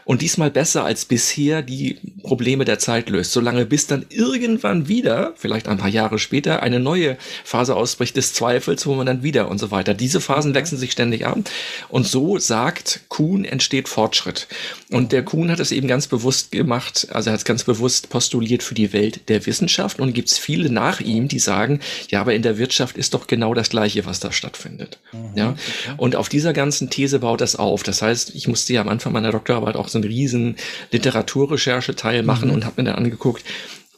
und 0.04 0.22
diesmal 0.22 0.50
besser 0.50 0.84
als 0.84 1.04
bisher 1.04 1.62
die 1.62 1.98
Probleme 2.22 2.64
der 2.64 2.78
Zeit 2.78 3.08
löst, 3.08 3.32
solange 3.32 3.66
bis 3.66 3.86
dann 3.86 4.06
irgendwann 4.08 4.88
wieder, 4.88 5.32
vielleicht 5.36 5.68
ein 5.68 5.78
paar 5.78 5.88
Jahre 5.88 6.18
später, 6.18 6.62
eine 6.62 6.80
neue 6.80 7.16
Phase 7.44 7.76
ausbricht 7.76 8.16
des 8.16 8.34
Zweifels, 8.34 8.86
wo 8.86 8.94
man 8.94 9.06
dann 9.06 9.22
wieder 9.22 9.48
und 9.48 9.58
so 9.58 9.70
weiter. 9.70 9.94
Diese 9.94 10.20
Phasen 10.20 10.54
wechseln 10.54 10.78
sich 10.78 10.92
ständig 10.92 11.26
ab 11.26 11.38
und 11.88 12.06
so 12.06 12.38
sagt 12.38 13.00
Kuhn 13.08 13.44
entsteht 13.44 13.88
Fortschritt. 13.88 14.48
Und 14.90 15.12
der 15.12 15.24
Kuhn 15.24 15.50
hat 15.50 15.60
es 15.60 15.72
eben 15.72 15.88
ganz 15.88 16.06
bewusst 16.06 16.52
gemacht, 16.52 17.08
also 17.10 17.30
er 17.30 17.34
hat 17.34 17.40
es 17.40 17.44
ganz 17.44 17.64
bewusst 17.64 18.10
postuliert 18.10 18.62
für 18.62 18.74
die 18.74 18.92
Welt 18.92 19.28
der 19.28 19.44
Wissenschaft 19.46 20.00
und 20.00 20.12
gibt 20.12 20.28
es 20.28 20.38
viele 20.38 20.70
nach 20.70 21.00
ihm, 21.00 21.28
die 21.28 21.38
sagen, 21.38 21.80
ja, 22.08 22.20
aber 22.20 22.34
in 22.34 22.42
der 22.42 22.58
Wirtschaft 22.58 22.96
ist 22.96 23.14
doch 23.14 23.26
genau 23.26 23.54
das 23.54 23.70
Gleiche, 23.70 24.06
was 24.06 24.20
da 24.20 24.32
stattfindet. 24.32 24.98
Mhm, 25.12 25.36
ja. 25.36 25.54
Und 25.96 26.16
auf 26.16 26.28
dieser 26.28 26.52
ganzen 26.52 26.90
These 26.90 27.20
baut 27.20 27.40
das 27.40 27.56
auf. 27.56 27.82
Das 27.82 28.02
heißt, 28.02 28.34
ich 28.34 28.48
musste 28.48 28.72
ja 28.72 28.80
am 28.80 28.88
Anfang 28.88 29.12
meiner 29.12 29.32
Doktorarbeit 29.32 29.76
auch 29.76 29.88
so 29.92 29.98
einen 29.98 30.08
riesen 30.08 30.56
Literaturrechercheteil 30.90 32.22
machen 32.22 32.48
mhm. 32.48 32.54
und 32.54 32.64
habe 32.64 32.82
mir 32.82 32.90
dann 32.90 32.96
angeguckt, 32.96 33.44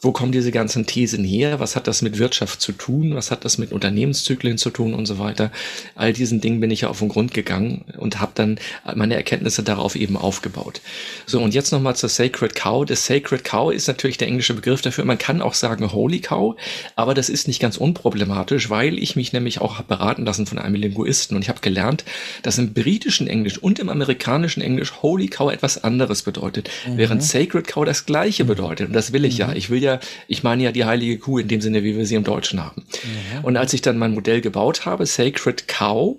wo 0.01 0.11
kommen 0.11 0.31
diese 0.31 0.51
ganzen 0.51 0.85
Thesen 0.85 1.23
her? 1.23 1.59
Was 1.59 1.75
hat 1.75 1.87
das 1.87 2.01
mit 2.01 2.19
Wirtschaft 2.19 2.61
zu 2.61 2.73
tun? 2.73 3.15
Was 3.15 3.31
hat 3.31 3.45
das 3.45 3.57
mit 3.57 3.71
Unternehmenszyklen 3.71 4.57
zu 4.57 4.69
tun 4.69 4.93
und 4.93 5.05
so 5.05 5.17
weiter? 5.19 5.51
All 5.95 6.13
diesen 6.13 6.41
Dingen 6.41 6.59
bin 6.59 6.69
ich 6.69 6.81
ja 6.81 6.89
auf 6.89 6.99
den 6.99 7.09
Grund 7.09 7.33
gegangen 7.33 7.85
und 7.97 8.19
habe 8.19 8.33
dann 8.35 8.59
meine 8.93 9.15
Erkenntnisse 9.15 9.63
darauf 9.63 9.95
eben 9.95 10.17
aufgebaut. 10.17 10.81
So, 11.25 11.41
und 11.41 11.53
jetzt 11.53 11.71
nochmal 11.71 11.95
zur 11.95 12.09
Sacred 12.09 12.55
Cow. 12.55 12.85
Das 12.85 13.05
Sacred 13.05 13.43
Cow 13.43 13.73
ist 13.73 13.87
natürlich 13.87 14.17
der 14.17 14.27
englische 14.27 14.53
Begriff 14.53 14.81
dafür. 14.81 15.05
Man 15.05 15.17
kann 15.17 15.41
auch 15.41 15.53
sagen 15.53 15.91
Holy 15.91 16.19
Cow, 16.19 16.55
aber 16.95 17.13
das 17.13 17.29
ist 17.29 17.47
nicht 17.47 17.59
ganz 17.59 17.77
unproblematisch, 17.77 18.69
weil 18.69 18.99
ich 18.99 19.15
mich 19.15 19.33
nämlich 19.33 19.61
auch 19.61 19.77
habe 19.77 19.87
beraten 19.87 20.25
lassen 20.25 20.45
von 20.45 20.59
einem 20.59 20.75
Linguisten 20.75 21.35
und 21.35 21.41
ich 21.41 21.49
habe 21.49 21.61
gelernt, 21.61 22.05
dass 22.43 22.57
im 22.57 22.73
britischen 22.73 23.27
Englisch 23.27 23.57
und 23.57 23.79
im 23.79 23.89
amerikanischen 23.89 24.61
Englisch 24.61 25.01
Holy 25.01 25.27
Cow 25.27 25.51
etwas 25.51 25.83
anderes 25.83 26.21
bedeutet, 26.23 26.69
mhm. 26.85 26.97
während 26.97 27.23
Sacred 27.23 27.67
Cow 27.67 27.85
das 27.85 28.05
gleiche 28.05 28.45
bedeutet. 28.45 28.87
Und 28.87 28.93
das 28.93 29.13
will 29.13 29.25
ich 29.25 29.35
mhm. 29.35 29.39
ja. 29.39 29.53
Ich 29.53 29.69
will 29.69 29.81
ja 29.85 29.99
ich 30.27 30.43
meine 30.43 30.63
ja 30.63 30.71
die 30.71 30.85
heilige 30.85 31.17
Kuh 31.17 31.39
in 31.39 31.47
dem 31.47 31.61
Sinne, 31.61 31.83
wie 31.83 31.95
wir 31.95 32.05
sie 32.05 32.15
im 32.15 32.23
Deutschen 32.23 32.63
haben. 32.63 32.85
Ja. 33.33 33.41
Und 33.41 33.57
als 33.57 33.73
ich 33.73 33.81
dann 33.81 33.97
mein 33.97 34.13
Modell 34.13 34.41
gebaut 34.41 34.85
habe, 34.85 35.05
Sacred 35.05 35.67
Cow, 35.67 36.17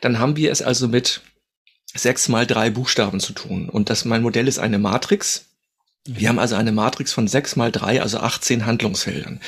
dann 0.00 0.18
haben 0.18 0.36
wir 0.36 0.52
es 0.52 0.62
also 0.62 0.88
mit 0.88 1.22
sechs 1.94 2.28
mal 2.28 2.46
drei 2.46 2.70
Buchstaben 2.70 3.20
zu 3.20 3.32
tun. 3.32 3.68
Und 3.68 3.88
das, 3.88 4.04
mein 4.04 4.22
Modell 4.22 4.48
ist 4.48 4.58
eine 4.58 4.78
Matrix. 4.78 5.46
Wir 6.06 6.28
haben 6.28 6.38
also 6.38 6.54
eine 6.54 6.70
Matrix 6.70 7.14
von 7.14 7.28
sechs 7.28 7.56
mal 7.56 7.72
drei, 7.72 8.02
also 8.02 8.18
18 8.18 8.66
Handlungsfeldern. 8.66 9.40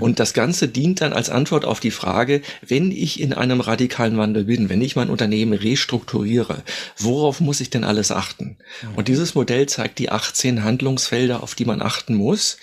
Und 0.00 0.18
das 0.18 0.34
Ganze 0.34 0.66
dient 0.66 1.00
dann 1.00 1.12
als 1.12 1.30
Antwort 1.30 1.64
auf 1.64 1.78
die 1.78 1.92
Frage, 1.92 2.42
wenn 2.66 2.90
ich 2.90 3.20
in 3.20 3.32
einem 3.32 3.60
radikalen 3.60 4.18
Wandel 4.18 4.42
bin, 4.42 4.68
wenn 4.68 4.82
ich 4.82 4.96
mein 4.96 5.08
Unternehmen 5.08 5.52
restrukturiere, 5.52 6.64
worauf 6.98 7.38
muss 7.38 7.60
ich 7.60 7.70
denn 7.70 7.84
alles 7.84 8.10
achten? 8.10 8.56
Und 8.96 9.06
dieses 9.06 9.36
Modell 9.36 9.66
zeigt 9.66 10.00
die 10.00 10.10
18 10.10 10.64
Handlungsfelder, 10.64 11.44
auf 11.44 11.54
die 11.54 11.64
man 11.64 11.80
achten 11.80 12.16
muss, 12.16 12.56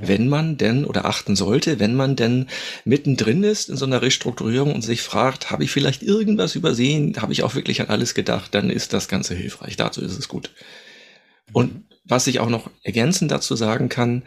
wenn 0.00 0.26
man 0.26 0.56
denn 0.56 0.86
oder 0.86 1.04
achten 1.04 1.36
sollte, 1.36 1.78
wenn 1.80 1.94
man 1.94 2.16
denn 2.16 2.46
mittendrin 2.86 3.42
ist 3.42 3.68
in 3.68 3.76
so 3.76 3.84
einer 3.84 4.00
Restrukturierung 4.00 4.74
und 4.74 4.80
sich 4.80 5.02
fragt, 5.02 5.50
habe 5.50 5.64
ich 5.64 5.70
vielleicht 5.70 6.02
irgendwas 6.02 6.54
übersehen? 6.54 7.14
Habe 7.20 7.34
ich 7.34 7.42
auch 7.42 7.54
wirklich 7.54 7.82
an 7.82 7.88
alles 7.88 8.14
gedacht? 8.14 8.54
Dann 8.54 8.70
ist 8.70 8.94
das 8.94 9.08
Ganze 9.08 9.34
hilfreich. 9.34 9.76
Dazu 9.76 10.00
ist 10.00 10.18
es 10.18 10.26
gut. 10.26 10.52
Und 11.52 11.74
mhm 11.74 11.93
was 12.04 12.26
ich 12.26 12.40
auch 12.40 12.48
noch 12.48 12.70
ergänzend 12.82 13.30
dazu 13.30 13.56
sagen 13.56 13.88
kann, 13.88 14.22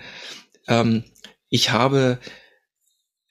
ähm, 0.67 1.03
ich 1.49 1.71
habe 1.71 2.19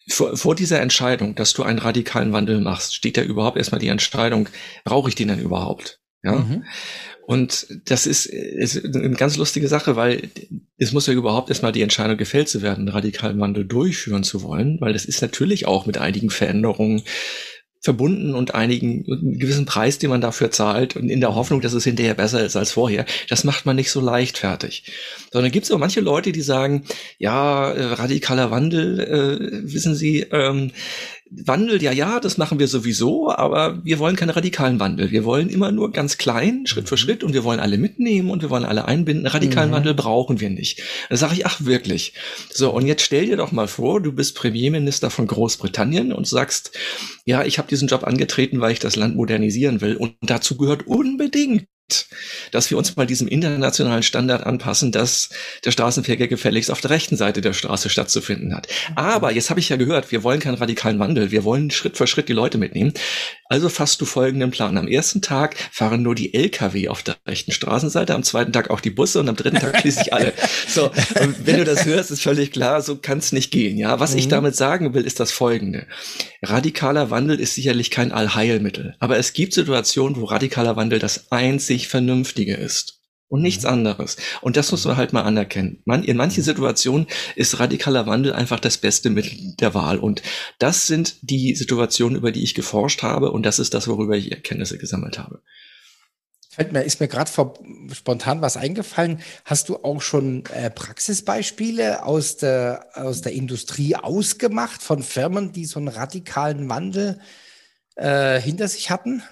vor, 0.09 0.37
vor 0.37 0.55
dieser 0.55 0.81
Entscheidung, 0.81 1.35
dass 1.35 1.53
du 1.53 1.62
einen 1.62 1.79
radikalen 1.79 2.33
Wandel 2.33 2.61
machst, 2.61 2.95
steht 2.95 3.17
ja 3.17 3.25
überhaupt 3.25 3.57
erstmal 3.57 3.81
die 3.81 3.88
Entscheidung, 3.88 4.49
brauche 4.85 5.09
ich 5.09 5.15
den 5.15 5.29
denn 5.29 5.41
überhaupt? 5.41 6.00
Ja. 6.23 6.37
Mhm. 6.37 6.65
Und 7.26 7.67
das 7.87 8.07
ist, 8.07 8.26
ist 8.26 8.85
eine 8.85 9.11
ganz 9.17 9.37
lustige 9.37 9.67
Sache, 9.67 9.97
weil 9.97 10.31
es 10.79 10.93
muss 10.93 11.09
ja 11.09 11.12
überhaupt 11.12 11.49
erstmal 11.49 11.73
die 11.73 11.83
Entscheidung 11.83 12.17
gefällt 12.17 12.49
zu 12.49 12.62
werden, 12.62 12.83
einen 12.83 12.88
radikalen 12.88 13.41
Wandel 13.41 13.65
durchführen 13.65 14.23
zu 14.23 14.43
wollen, 14.43 14.81
weil 14.81 14.93
das 14.93 15.05
ist 15.05 15.23
natürlich 15.23 15.67
auch 15.67 15.87
mit 15.87 15.99
einigen 15.99 16.31
Veränderungen 16.31 17.03
verbunden 17.87 18.35
und 18.35 18.55
einigen 18.55 19.07
einen 19.07 19.38
gewissen 19.38 19.64
Preis, 19.64 19.99
den 19.99 20.11
man 20.11 20.21
dafür 20.21 20.50
zahlt 20.50 20.97
und 20.97 21.09
in 21.09 21.21
der 21.21 21.35
Hoffnung, 21.35 21.61
dass 21.62 21.73
es 21.73 21.85
hinterher 21.85 22.14
besser 22.14 22.45
ist 22.45 22.57
als 22.57 22.73
vorher. 22.73 23.07
Das 23.28 23.45
macht 23.45 23.64
man 23.64 23.76
nicht 23.76 23.90
so 23.90 24.00
leichtfertig. 24.00 24.93
Sondern 25.33 25.52
gibt 25.52 25.64
es 25.64 25.73
auch 25.73 25.78
manche 25.78 26.00
Leute, 26.00 26.33
die 26.33 26.43
sagen, 26.43 26.85
ja, 27.19 27.71
äh, 27.71 27.85
radikaler 27.95 28.50
Wandel, 28.50 29.00
äh, 29.00 29.73
wissen 29.73 29.95
Sie, 29.95 30.26
ähm, 30.33 30.73
Wandel, 31.30 31.83
ja, 31.83 31.90
ja, 31.90 32.21
das 32.21 32.38
machen 32.38 32.61
wir 32.61 32.68
sowieso, 32.68 33.33
aber 33.33 33.85
wir 33.85 33.99
wollen 33.99 34.14
keinen 34.14 34.30
radikalen 34.30 34.78
Wandel. 34.78 35.11
Wir 35.11 35.25
wollen 35.25 35.49
immer 35.49 35.73
nur 35.73 35.90
ganz 35.90 36.18
klein, 36.18 36.66
Schritt 36.66 36.88
für 36.88 36.95
mhm. 36.95 36.99
Schritt 36.99 37.25
und 37.25 37.35
wir 37.35 37.42
wollen 37.42 37.59
alle 37.59 37.78
mitnehmen 37.78 38.30
und 38.30 38.42
wir 38.42 38.50
wollen 38.50 38.64
alle 38.64 38.85
einbinden. 38.85 39.26
Radikalen 39.26 39.71
mhm. 39.71 39.75
Wandel 39.75 39.95
brauchen 39.95 40.40
wir 40.40 40.50
nicht. 40.50 40.83
Da 41.11 41.16
sage 41.16 41.35
ich, 41.35 41.47
ach 41.47 41.64
wirklich. 41.64 42.14
So, 42.50 42.71
und 42.71 42.87
jetzt 42.87 43.02
stell 43.02 43.26
dir 43.26 43.37
doch 43.37 43.50
mal 43.50 43.66
vor, 43.66 44.00
du 44.00 44.12
bist 44.12 44.37
Premierminister 44.37 45.11
von 45.11 45.26
Großbritannien 45.26 46.12
und 46.12 46.28
sagst, 46.28 46.78
ja, 47.25 47.45
ich 47.45 47.59
habe 47.59 47.68
diesen 47.68 47.88
Job 47.88 48.04
angetreten, 48.04 48.61
weil 48.61 48.73
ich 48.73 48.78
das 48.78 48.95
Land 48.95 49.16
modernisieren 49.16 49.80
will 49.80 49.97
und 49.97 50.14
dazu 50.23 50.56
gehört 50.56 50.87
unbedingt 50.87 51.66
dass 52.50 52.71
wir 52.71 52.78
uns 52.78 52.97
mal 52.97 53.07
diesem 53.07 53.28
internationalen 53.28 54.02
Standard 54.02 54.45
anpassen, 54.45 54.93
dass 54.93 55.31
der 55.64 55.71
Straßenverkehr 55.71 56.28
gefälligst 56.28 56.71
auf 56.71 56.81
der 56.81 56.90
rechten 56.90 57.16
Seite 57.16 57.40
der 57.40 57.52
Straße 57.52 57.88
stattzufinden 57.88 58.55
hat. 58.55 58.69
Aber 58.95 59.33
jetzt 59.33 59.50
habe 59.50 59.61
ich 59.61 59.69
ja 59.69 59.76
gehört, 59.76 60.11
wir 60.11 60.23
wollen 60.25 60.40
keinen 60.40 60.57
radikalen 60.57 60.99
Wandel, 60.99 61.31
wir 61.31 61.45
wollen 61.45 61.71
Schritt 61.71 61.97
für 61.97 62.07
Schritt 62.07 62.28
die 62.28 62.33
Leute 62.33 62.59
mitnehmen. 62.59 62.93
Also 63.49 63.69
fasst 63.69 64.00
du 64.00 64.05
folgenden 64.05 64.50
Plan. 64.50 64.76
Am 64.76 64.88
ersten 64.88 65.23
Tag 65.23 65.57
fahren 65.71 66.02
nur 66.02 66.14
die 66.14 66.35
Lkw 66.35 66.88
auf 66.88 67.02
der 67.02 67.16
rechten 67.26 67.52
Straßenseite, 67.52 68.14
am 68.14 68.25
zweiten 68.25 68.52
Tag 68.52 68.71
auch 68.71 68.81
die 68.81 68.90
Busse 68.90 69.21
und 69.21 69.28
am 69.28 69.37
dritten 69.37 69.59
Tag 69.59 69.81
schließlich 69.81 70.12
alle. 70.12 70.33
So, 70.69 70.90
wenn 71.45 71.59
du 71.59 71.64
das 71.64 71.85
hörst, 71.85 72.11
ist 72.11 72.23
völlig 72.23 72.50
klar, 72.50 72.83
so 72.83 72.97
kann 72.97 73.19
es 73.19 73.33
nicht 73.33 73.52
gehen. 73.52 73.78
Ja, 73.78 74.00
was 74.00 74.12
mhm. 74.12 74.19
ich 74.19 74.28
damit 74.28 74.57
sagen 74.57 74.95
will, 74.95 75.05
ist 75.05 75.21
das 75.21 75.31
folgende. 75.31 75.87
Radikaler 76.43 77.11
Wandel 77.11 77.38
ist 77.38 77.55
sicherlich 77.55 77.90
kein 77.90 78.11
Allheilmittel, 78.12 78.97
aber 78.99 79.16
es 79.16 79.33
gibt 79.33 79.52
Situationen, 79.52 80.21
wo 80.21 80.25
radikaler 80.25 80.76
Wandel 80.76 80.99
das 80.99 81.31
einzig 81.76 81.88
Vernünftige 81.88 82.54
ist 82.54 83.02
und 83.28 83.42
nichts 83.42 83.64
mhm. 83.64 83.71
anderes. 83.71 84.16
Und 84.40 84.56
das 84.56 84.71
muss 84.71 84.85
man 84.85 84.97
halt 84.97 85.12
mal 85.12 85.23
anerkennen. 85.23 85.83
Man, 85.85 86.04
in 86.04 86.16
manchen 86.16 86.40
mhm. 86.40 86.47
Situationen 86.47 87.06
ist 87.35 87.59
radikaler 87.59 88.06
Wandel 88.06 88.33
einfach 88.33 88.61
das 88.61 88.78
beste 88.78 89.11
Mittel 89.11 89.54
der 89.61 89.75
Wahl. 89.75 89.99
Und 89.99 90.23
das 90.59 90.87
sind 90.87 91.16
die 91.23 91.54
Situationen, 91.54 92.16
über 92.16 92.33
die 92.33 92.42
ich 92.42 92.54
geforscht 92.54 93.02
habe. 93.02 93.30
Und 93.33 93.45
das 93.45 93.59
ist 93.59 93.75
das, 93.75 93.88
worüber 93.88 94.16
ich 94.16 94.33
Erkenntnisse 94.33 94.78
gesammelt 94.78 95.18
habe. 95.18 95.42
Fällt 96.50 96.73
mir, 96.73 96.85
ist 96.85 97.00
mir 97.00 97.09
gerade 97.09 97.30
spontan 97.92 98.40
was 98.40 98.56
eingefallen. 98.56 99.21
Hast 99.45 99.68
du 99.68 99.76
auch 99.76 100.00
schon 100.00 100.45
äh, 100.47 100.71
Praxisbeispiele 100.71 102.06
aus 102.06 102.38
der, 102.38 102.87
aus 102.95 103.21
der 103.21 103.33
Industrie 103.33 103.97
ausgemacht 103.97 104.83
von 104.83 105.02
Firmen, 105.02 105.52
die 105.52 105.66
so 105.66 105.78
einen 105.78 105.88
radikalen 105.88 106.71
Wandel 106.71 107.21
äh, 107.97 108.40
hinter 108.40 108.68
sich 108.68 108.88
hatten? 108.88 109.23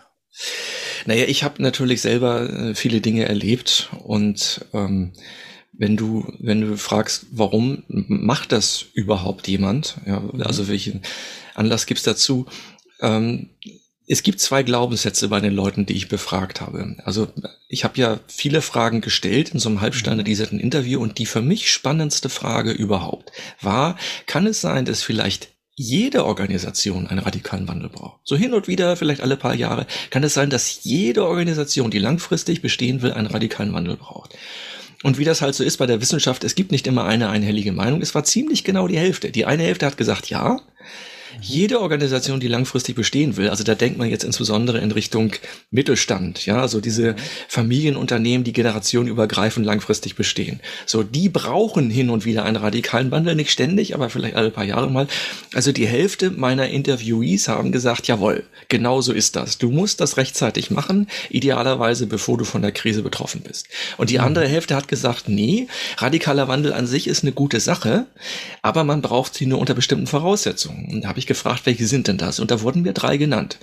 Naja, 1.06 1.24
ich 1.26 1.44
habe 1.44 1.62
natürlich 1.62 2.00
selber 2.00 2.48
äh, 2.50 2.74
viele 2.74 3.00
Dinge 3.00 3.26
erlebt 3.26 3.90
und 4.02 4.64
ähm, 4.72 5.12
wenn 5.72 5.96
du, 5.96 6.32
wenn 6.38 6.60
du 6.60 6.76
fragst, 6.76 7.26
warum 7.32 7.82
macht 7.88 8.52
das 8.52 8.86
überhaupt 8.94 9.48
jemand, 9.48 9.96
ja, 10.06 10.20
mhm. 10.20 10.42
also 10.42 10.68
welchen 10.68 11.02
Anlass 11.54 11.86
gibt's 11.86 12.04
dazu, 12.04 12.46
ähm, 13.00 13.50
es 14.06 14.22
gibt 14.22 14.40
zwei 14.40 14.62
Glaubenssätze 14.62 15.28
bei 15.28 15.40
den 15.40 15.54
Leuten, 15.54 15.86
die 15.86 15.94
ich 15.94 16.08
befragt 16.08 16.60
habe. 16.60 16.96
Also 17.04 17.28
ich 17.68 17.84
habe 17.84 17.98
ja 17.98 18.20
viele 18.26 18.60
Fragen 18.60 19.00
gestellt 19.00 19.50
in 19.50 19.60
so 19.60 19.70
einem 19.70 19.80
halbstandardisierten 19.80 20.60
Interview 20.60 21.00
und 21.00 21.18
die 21.18 21.26
für 21.26 21.40
mich 21.40 21.72
spannendste 21.72 22.28
Frage 22.28 22.70
überhaupt 22.72 23.32
war, 23.62 23.96
kann 24.26 24.46
es 24.46 24.60
sein, 24.60 24.84
dass 24.84 25.02
vielleicht 25.02 25.53
jede 25.76 26.24
Organisation 26.24 27.06
einen 27.06 27.20
radikalen 27.20 27.66
Wandel 27.66 27.88
braucht. 27.88 28.20
So 28.24 28.36
hin 28.36 28.54
und 28.54 28.68
wieder, 28.68 28.96
vielleicht 28.96 29.20
alle 29.20 29.36
paar 29.36 29.54
Jahre, 29.54 29.86
kann 30.10 30.22
es 30.22 30.34
sein, 30.34 30.50
dass 30.50 30.84
jede 30.84 31.26
Organisation, 31.26 31.90
die 31.90 31.98
langfristig 31.98 32.62
bestehen 32.62 33.02
will, 33.02 33.12
einen 33.12 33.26
radikalen 33.26 33.72
Wandel 33.72 33.96
braucht. 33.96 34.34
Und 35.02 35.18
wie 35.18 35.24
das 35.24 35.42
halt 35.42 35.54
so 35.54 35.64
ist 35.64 35.76
bei 35.76 35.86
der 35.86 36.00
Wissenschaft, 36.00 36.44
es 36.44 36.54
gibt 36.54 36.72
nicht 36.72 36.86
immer 36.86 37.04
eine 37.04 37.28
einhellige 37.28 37.72
Meinung. 37.72 38.00
Es 38.00 38.14
war 38.14 38.24
ziemlich 38.24 38.64
genau 38.64 38.88
die 38.88 38.98
Hälfte. 38.98 39.30
Die 39.30 39.44
eine 39.44 39.64
Hälfte 39.64 39.84
hat 39.84 39.96
gesagt, 39.96 40.30
ja, 40.30 40.60
Jede 41.40 41.80
Organisation, 41.80 42.40
die 42.40 42.48
langfristig 42.48 42.94
bestehen 42.94 43.36
will, 43.36 43.48
also 43.48 43.64
da 43.64 43.74
denkt 43.74 43.98
man 43.98 44.08
jetzt 44.08 44.24
insbesondere 44.24 44.78
in 44.78 44.92
Richtung 44.92 45.32
Mittelstand, 45.70 46.46
ja, 46.46 46.60
also 46.60 46.80
diese 46.80 47.16
Familienunternehmen, 47.48 48.44
die 48.44 48.52
generationenübergreifend 48.52 49.66
langfristig 49.66 50.14
bestehen. 50.14 50.60
So, 50.86 51.02
die 51.02 51.28
brauchen 51.28 51.90
hin 51.90 52.10
und 52.10 52.24
wieder 52.24 52.44
einen 52.44 52.56
radikalen 52.56 53.10
Wandel, 53.10 53.34
nicht 53.34 53.50
ständig, 53.50 53.94
aber 53.94 54.10
vielleicht 54.10 54.36
alle 54.36 54.50
paar 54.50 54.64
Jahre 54.64 54.90
mal. 54.90 55.06
Also 55.52 55.72
die 55.72 55.86
Hälfte 55.86 56.30
meiner 56.30 56.68
Interviewees 56.68 57.48
haben 57.48 57.72
gesagt, 57.72 58.06
jawohl, 58.06 58.44
genau 58.68 59.00
so 59.00 59.12
ist 59.12 59.36
das. 59.36 59.58
Du 59.58 59.70
musst 59.70 60.00
das 60.00 60.16
rechtzeitig 60.16 60.70
machen, 60.70 61.08
idealerweise 61.30 62.06
bevor 62.06 62.38
du 62.38 62.44
von 62.44 62.62
der 62.62 62.72
Krise 62.72 63.02
betroffen 63.02 63.42
bist. 63.42 63.68
Und 63.96 64.10
die 64.10 64.20
andere 64.20 64.46
Hälfte 64.46 64.76
hat 64.76 64.88
gesagt, 64.88 65.28
nee, 65.28 65.68
radikaler 65.98 66.48
Wandel 66.48 66.72
an 66.72 66.86
sich 66.86 67.06
ist 67.06 67.22
eine 67.22 67.32
gute 67.32 67.60
Sache, 67.60 68.06
aber 68.62 68.84
man 68.84 69.02
braucht 69.02 69.34
sie 69.34 69.46
nur 69.46 69.58
unter 69.58 69.74
bestimmten 69.74 70.06
Voraussetzungen. 70.06 70.88
Und 70.92 71.02
da 71.02 71.08
habe 71.08 71.18
ich 71.24 71.28
gefragt, 71.28 71.66
welche 71.66 71.86
sind 71.86 72.08
denn 72.08 72.18
das? 72.18 72.38
Und 72.38 72.50
da 72.50 72.60
wurden 72.60 72.82
mir 72.82 72.92
drei 72.92 73.16
genannt. 73.16 73.58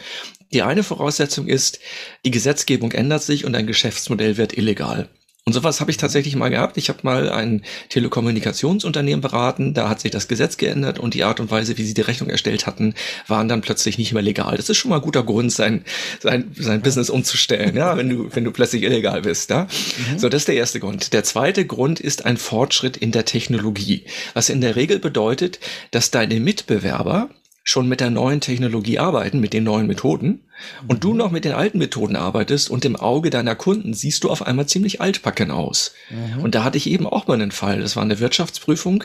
Die 0.52 0.64
eine 0.64 0.84
Voraussetzung 0.84 1.48
ist, 1.48 1.80
die 2.26 2.32
Gesetzgebung 2.32 2.92
ändert 2.92 3.24
sich 3.24 3.46
und 3.46 3.56
ein 3.56 3.68
Geschäftsmodell 3.68 4.38
wird 4.38 4.58
illegal. 4.58 5.10
Und 5.44 5.54
sowas 5.54 5.82
habe 5.82 5.90
ich 5.90 5.98
tatsächlich 5.98 6.36
mal 6.36 6.50
gehabt. 6.50 6.78
Ich 6.78 6.90
habe 6.90 7.00
mal 7.02 7.30
ein 7.32 7.64
Telekommunikationsunternehmen 7.90 9.22
beraten, 9.22 9.74
da 9.74 9.90
hat 9.90 10.00
sich 10.00 10.12
das 10.12 10.28
Gesetz 10.28 10.58
geändert 10.58 11.00
und 11.00 11.16
die 11.16 11.24
Art 11.24 11.40
und 11.40 11.50
Weise, 11.50 11.80
wie 11.80 11.84
sie 11.84 11.96
die 11.96 12.02
Rechnung 12.02 12.30
erstellt 12.30 12.68
hatten, 12.68 12.94
waren 13.28 13.48
dann 13.48 13.62
plötzlich 13.62 13.98
nicht 13.98 14.14
mehr 14.14 14.22
legal. 14.22 14.56
Das 14.56 14.70
ist 14.70 14.78
schon 14.78 14.90
mal 14.90 14.98
ein 14.98 15.02
guter 15.02 15.24
Grund, 15.24 15.52
sein, 15.52 15.84
sein, 16.20 16.52
sein 16.56 16.82
Business 16.82 17.10
umzustellen, 17.10 17.76
ja, 17.76 17.98
wenn 17.98 18.10
du, 18.10 18.30
wenn 18.36 18.44
du 18.44 18.52
plötzlich 18.52 18.84
illegal 18.84 19.24
bist. 19.24 19.50
Ja? 19.50 19.64
Mhm. 20.12 20.20
So, 20.20 20.30
das 20.30 20.44
ist 20.44 20.48
der 20.48 20.56
erste 20.56 20.80
Grund. 20.80 21.12
Der 21.12 21.24
zweite 21.24 21.66
Grund 21.66 22.00
ist 22.00 22.24
ein 22.24 22.38
Fortschritt 22.38 22.96
in 22.96 23.12
der 23.12 23.26
Technologie, 23.26 24.06
was 24.36 24.50
in 24.50 24.62
der 24.62 24.76
Regel 24.76 25.00
bedeutet, 25.00 25.60
dass 25.90 26.12
deine 26.12 26.40
Mitbewerber 26.40 27.30
schon 27.64 27.88
mit 27.88 28.00
der 28.00 28.10
neuen 28.10 28.42
Technologie 28.42 29.00
arbeiten, 29.00 29.40
mit 29.40 29.54
den 29.54 29.64
neuen 29.64 29.88
Methoden 29.88 30.44
und 30.88 31.04
du 31.04 31.14
noch 31.14 31.32
mit 31.32 31.46
den 31.46 31.54
alten 31.54 31.78
Methoden 31.78 32.16
arbeitest 32.16 32.70
und 32.70 32.86
im 32.86 32.96
Auge 32.96 33.30
deiner 33.30 33.56
Kunden 33.56 33.94
siehst 33.94 34.24
du 34.24 34.30
auf 34.30 34.46
einmal 34.46 34.68
ziemlich 34.68 35.02
altbacken 35.02 35.52
aus. 35.52 35.94
Mhm. 36.10 36.44
Und 36.44 36.56
da 36.56 36.64
hatte 36.64 36.78
ich 36.78 36.90
eben 36.90 37.08
auch 37.08 37.28
mal 37.28 37.36
einen 37.36 37.52
Fall. 37.52 37.82
Das 37.82 37.96
war 37.96 38.04
eine 38.04 38.20
Wirtschaftsprüfung. 38.20 39.04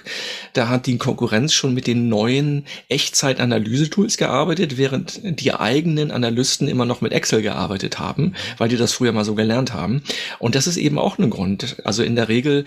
Da 0.53 0.69
hat 0.69 0.87
die 0.87 0.99
Konkurrenz 0.99 1.53
schon 1.53 1.75
mit 1.75 1.87
den 1.87 2.09
neuen 2.09 2.67
Echtzeit-Analyse-Tools 2.89 4.17
gearbeitet, 4.17 4.79
während 4.79 5.21
die 5.23 5.55
eigenen 5.55 6.11
Analysten 6.11 6.69
immer 6.69 6.85
noch 6.85 7.01
mit 7.01 7.13
Excel 7.13 7.43
gearbeitet 7.43 7.99
haben, 7.99 8.35
weil 8.59 8.69
die 8.69 8.77
das 8.77 8.93
früher 8.93 9.13
mal 9.13 9.25
so 9.25 9.35
gelernt 9.35 9.73
haben. 9.73 10.03
Und 10.39 10.55
das 10.55 10.67
ist 10.67 10.77
eben 10.77 10.99
auch 10.99 11.19
ein 11.19 11.31
Grund. 11.31 11.77
Also 11.85 12.03
in 12.03 12.17
der 12.17 12.29
Regel, 12.29 12.65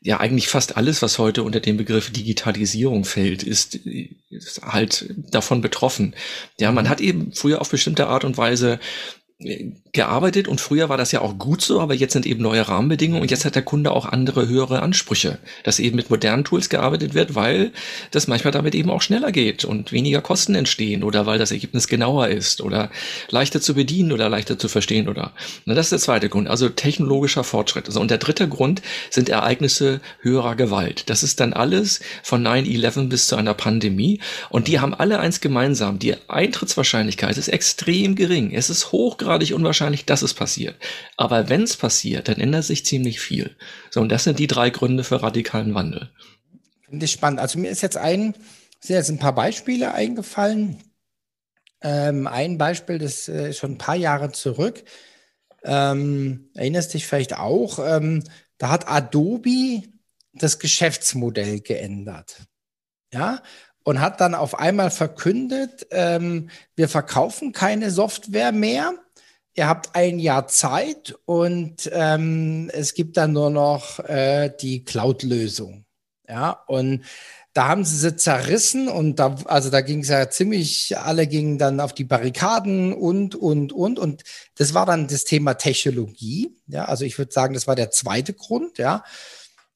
ja, 0.00 0.20
eigentlich 0.20 0.48
fast 0.48 0.76
alles, 0.76 1.02
was 1.02 1.18
heute 1.18 1.42
unter 1.42 1.60
dem 1.60 1.76
Begriff 1.76 2.10
Digitalisierung 2.10 3.04
fällt, 3.04 3.42
ist, 3.42 3.76
ist 4.30 4.62
halt 4.62 5.14
davon 5.16 5.60
betroffen. 5.60 6.14
Ja, 6.60 6.72
man 6.72 6.88
hat 6.88 7.00
eben 7.00 7.32
früher 7.32 7.60
auf 7.60 7.70
bestimmte 7.70 8.06
Art 8.06 8.24
und 8.24 8.27
Weise 8.36 8.78
gearbeitet 9.92 10.48
und 10.48 10.60
früher 10.60 10.88
war 10.88 10.96
das 10.96 11.12
ja 11.12 11.20
auch 11.20 11.38
gut 11.38 11.62
so, 11.62 11.80
aber 11.80 11.94
jetzt 11.94 12.12
sind 12.12 12.26
eben 12.26 12.42
neue 12.42 12.66
Rahmenbedingungen 12.66 13.22
und 13.22 13.30
jetzt 13.30 13.44
hat 13.44 13.54
der 13.54 13.62
Kunde 13.62 13.92
auch 13.92 14.04
andere 14.04 14.48
höhere 14.48 14.82
Ansprüche, 14.82 15.38
dass 15.62 15.78
eben 15.78 15.94
mit 15.94 16.10
modernen 16.10 16.42
Tools 16.42 16.68
gearbeitet 16.68 17.14
wird, 17.14 17.36
weil 17.36 17.70
das 18.10 18.26
manchmal 18.26 18.52
damit 18.52 18.74
eben 18.74 18.90
auch 18.90 19.00
schneller 19.00 19.30
geht 19.30 19.64
und 19.64 19.92
weniger 19.92 20.22
Kosten 20.22 20.56
entstehen 20.56 21.04
oder 21.04 21.24
weil 21.26 21.38
das 21.38 21.52
Ergebnis 21.52 21.86
genauer 21.86 22.28
ist 22.28 22.60
oder 22.60 22.90
leichter 23.30 23.60
zu 23.60 23.74
bedienen 23.74 24.10
oder 24.10 24.28
leichter 24.28 24.58
zu 24.58 24.68
verstehen 24.68 25.08
oder. 25.08 25.32
Na, 25.66 25.74
das 25.74 25.86
ist 25.86 25.92
der 25.92 25.98
zweite 26.00 26.28
Grund, 26.28 26.48
also 26.48 26.68
technologischer 26.68 27.44
Fortschritt. 27.44 27.86
Also, 27.86 28.00
und 28.00 28.10
der 28.10 28.18
dritte 28.18 28.48
Grund 28.48 28.82
sind 29.08 29.28
Ereignisse 29.28 30.00
höherer 30.20 30.56
Gewalt. 30.56 31.08
Das 31.10 31.22
ist 31.22 31.38
dann 31.38 31.52
alles 31.52 32.00
von 32.24 32.44
9-11 32.44 33.08
bis 33.08 33.28
zu 33.28 33.36
einer 33.36 33.54
Pandemie 33.54 34.20
und 34.50 34.66
die 34.66 34.80
haben 34.80 34.94
alle 34.94 35.20
eins 35.20 35.40
gemeinsam. 35.40 36.00
Die 36.00 36.16
Eintrittswahrscheinlichkeit 36.26 37.36
ist 37.38 37.48
extrem 37.48 38.16
gering. 38.16 38.50
Es 38.52 38.68
ist 38.68 38.90
hochgradig 38.90 39.27
hochgradig 39.28 39.54
unwahrscheinlich, 39.54 40.04
dass 40.04 40.22
es 40.22 40.34
passiert. 40.34 40.76
Aber 41.16 41.48
wenn 41.48 41.62
es 41.62 41.76
passiert, 41.76 42.28
dann 42.28 42.40
ändert 42.40 42.64
sich 42.64 42.84
ziemlich 42.84 43.20
viel. 43.20 43.56
So, 43.90 44.00
und 44.00 44.08
das 44.10 44.24
sind 44.24 44.38
die 44.38 44.46
drei 44.46 44.70
Gründe 44.70 45.04
für 45.04 45.22
radikalen 45.22 45.74
Wandel. 45.74 46.10
Finde 46.86 47.04
ich 47.04 47.12
spannend. 47.12 47.40
Also 47.40 47.58
mir 47.58 47.70
ist 47.70 47.82
jetzt 47.82 47.96
ein, 47.96 48.34
sind 48.80 48.96
jetzt 48.96 49.10
ein 49.10 49.18
paar 49.18 49.34
Beispiele 49.34 49.92
eingefallen. 49.94 50.78
Ähm, 51.82 52.26
ein 52.26 52.58
Beispiel, 52.58 52.98
das 52.98 53.28
äh, 53.28 53.52
schon 53.52 53.72
ein 53.72 53.78
paar 53.78 53.96
Jahre 53.96 54.32
zurück. 54.32 54.82
Ähm, 55.64 56.50
erinnerst 56.54 56.94
dich 56.94 57.06
vielleicht 57.06 57.36
auch, 57.36 57.78
ähm, 57.78 58.24
da 58.56 58.70
hat 58.70 58.88
Adobe 58.88 59.82
das 60.32 60.58
Geschäftsmodell 60.58 61.60
geändert. 61.60 62.38
Ja, 63.12 63.42
und 63.84 64.00
hat 64.00 64.20
dann 64.20 64.34
auf 64.34 64.58
einmal 64.58 64.90
verkündet, 64.90 65.86
ähm, 65.92 66.50
wir 66.76 66.90
verkaufen 66.90 67.52
keine 67.52 67.90
Software 67.90 68.52
mehr, 68.52 68.92
ihr 69.58 69.66
habt 69.66 69.94
ein 69.96 70.20
Jahr 70.20 70.46
Zeit 70.46 71.16
und 71.24 71.90
ähm, 71.92 72.70
es 72.72 72.94
gibt 72.94 73.16
dann 73.16 73.32
nur 73.32 73.50
noch 73.50 73.98
äh, 73.98 74.50
die 74.60 74.84
Cloud-Lösung. 74.84 75.84
Ja, 76.28 76.62
und 76.68 77.04
da 77.54 77.66
haben 77.66 77.84
sie 77.84 77.96
sie 77.96 78.14
zerrissen 78.14 78.88
und 78.88 79.16
da, 79.16 79.34
also 79.46 79.68
da 79.68 79.80
ging 79.80 80.00
es 80.00 80.08
ja 80.08 80.30
ziemlich, 80.30 80.96
alle 80.96 81.26
gingen 81.26 81.58
dann 81.58 81.80
auf 81.80 81.92
die 81.92 82.04
Barrikaden 82.04 82.92
und, 82.92 83.34
und, 83.34 83.72
und. 83.72 83.98
Und 83.98 84.22
das 84.56 84.74
war 84.74 84.86
dann 84.86 85.08
das 85.08 85.24
Thema 85.24 85.54
Technologie. 85.54 86.54
Ja, 86.68 86.84
also 86.84 87.04
ich 87.04 87.18
würde 87.18 87.32
sagen, 87.32 87.54
das 87.54 87.66
war 87.66 87.74
der 87.74 87.90
zweite 87.90 88.34
Grund, 88.34 88.78
ja. 88.78 89.02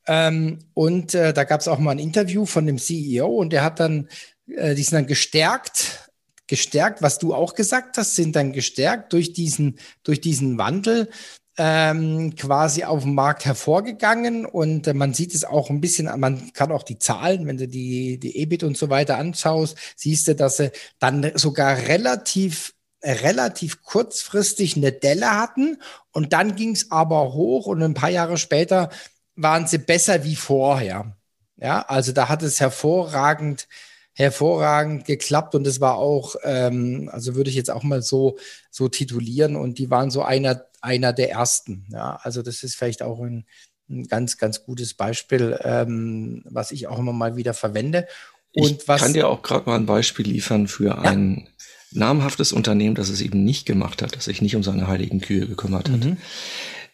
Ähm, 0.06 0.60
und 0.74 1.14
äh, 1.14 1.32
da 1.32 1.42
gab 1.42 1.60
es 1.60 1.68
auch 1.68 1.78
mal 1.78 1.92
ein 1.92 1.98
Interview 1.98 2.46
von 2.46 2.66
dem 2.66 2.78
CEO 2.78 3.26
und 3.26 3.52
der 3.52 3.64
hat 3.64 3.80
dann, 3.80 4.08
äh, 4.46 4.76
die 4.76 4.82
sind 4.82 4.94
dann 4.94 5.06
gestärkt 5.08 6.11
gestärkt, 6.52 7.00
was 7.00 7.18
du 7.18 7.32
auch 7.32 7.54
gesagt 7.54 7.96
hast, 7.96 8.14
sind 8.14 8.36
dann 8.36 8.52
gestärkt 8.52 9.14
durch 9.14 9.32
diesen, 9.32 9.78
durch 10.02 10.20
diesen 10.20 10.58
Wandel 10.58 11.08
ähm, 11.56 12.36
quasi 12.36 12.84
auf 12.84 13.04
dem 13.04 13.14
Markt 13.14 13.46
hervorgegangen. 13.46 14.44
Und 14.44 14.86
äh, 14.86 14.92
man 14.92 15.14
sieht 15.14 15.34
es 15.34 15.44
auch 15.44 15.70
ein 15.70 15.80
bisschen, 15.80 16.10
man 16.20 16.52
kann 16.52 16.70
auch 16.70 16.82
die 16.82 16.98
Zahlen, 16.98 17.46
wenn 17.46 17.56
du 17.56 17.66
die, 17.66 18.18
die 18.18 18.36
EBIT 18.36 18.64
und 18.64 18.76
so 18.76 18.90
weiter 18.90 19.16
anschaust, 19.16 19.78
siehst 19.96 20.28
du, 20.28 20.34
dass 20.34 20.58
sie 20.58 20.72
dann 20.98 21.32
sogar 21.36 21.74
relativ 21.74 22.74
relativ 23.02 23.82
kurzfristig 23.82 24.76
eine 24.76 24.92
Delle 24.92 25.30
hatten. 25.30 25.78
Und 26.12 26.34
dann 26.34 26.54
ging 26.54 26.72
es 26.72 26.90
aber 26.90 27.32
hoch 27.32 27.64
und 27.64 27.82
ein 27.82 27.94
paar 27.94 28.10
Jahre 28.10 28.36
später 28.36 28.90
waren 29.36 29.66
sie 29.66 29.78
besser 29.78 30.22
wie 30.22 30.36
vorher. 30.36 31.16
Ja, 31.56 31.80
also 31.80 32.12
da 32.12 32.28
hat 32.28 32.42
es 32.42 32.60
hervorragend 32.60 33.68
hervorragend 34.14 35.04
geklappt 35.06 35.54
und 35.54 35.66
es 35.66 35.80
war 35.80 35.96
auch, 35.96 36.36
ähm, 36.44 37.08
also 37.12 37.34
würde 37.34 37.50
ich 37.50 37.56
jetzt 37.56 37.70
auch 37.70 37.82
mal 37.82 38.02
so, 38.02 38.36
so 38.70 38.88
titulieren 38.88 39.56
und 39.56 39.78
die 39.78 39.90
waren 39.90 40.10
so 40.10 40.22
einer, 40.22 40.66
einer 40.80 41.12
der 41.12 41.30
ersten. 41.30 41.86
Ja, 41.90 42.18
also 42.22 42.42
das 42.42 42.62
ist 42.62 42.76
vielleicht 42.76 43.02
auch 43.02 43.20
ein, 43.20 43.46
ein 43.88 44.06
ganz, 44.06 44.36
ganz 44.36 44.64
gutes 44.64 44.94
Beispiel, 44.94 45.58
ähm, 45.62 46.42
was 46.44 46.72
ich 46.72 46.88
auch 46.88 46.98
immer 46.98 47.12
mal 47.12 47.36
wieder 47.36 47.54
verwende. 47.54 48.06
Und 48.54 48.82
ich 48.82 48.88
was, 48.88 49.00
kann 49.00 49.14
dir 49.14 49.28
auch 49.28 49.42
gerade 49.42 49.68
mal 49.68 49.76
ein 49.76 49.86
Beispiel 49.86 50.26
liefern 50.26 50.68
für 50.68 50.88
ja. 50.88 50.98
ein 50.98 51.48
namhaftes 51.90 52.52
Unternehmen, 52.52 52.94
das 52.94 53.08
es 53.08 53.20
eben 53.20 53.44
nicht 53.44 53.66
gemacht 53.66 54.02
hat, 54.02 54.16
das 54.16 54.26
sich 54.26 54.42
nicht 54.42 54.56
um 54.56 54.62
seine 54.62 54.88
heiligen 54.88 55.20
Kühe 55.20 55.46
gekümmert 55.46 55.88
hat. 55.90 56.04
Mhm. 56.04 56.16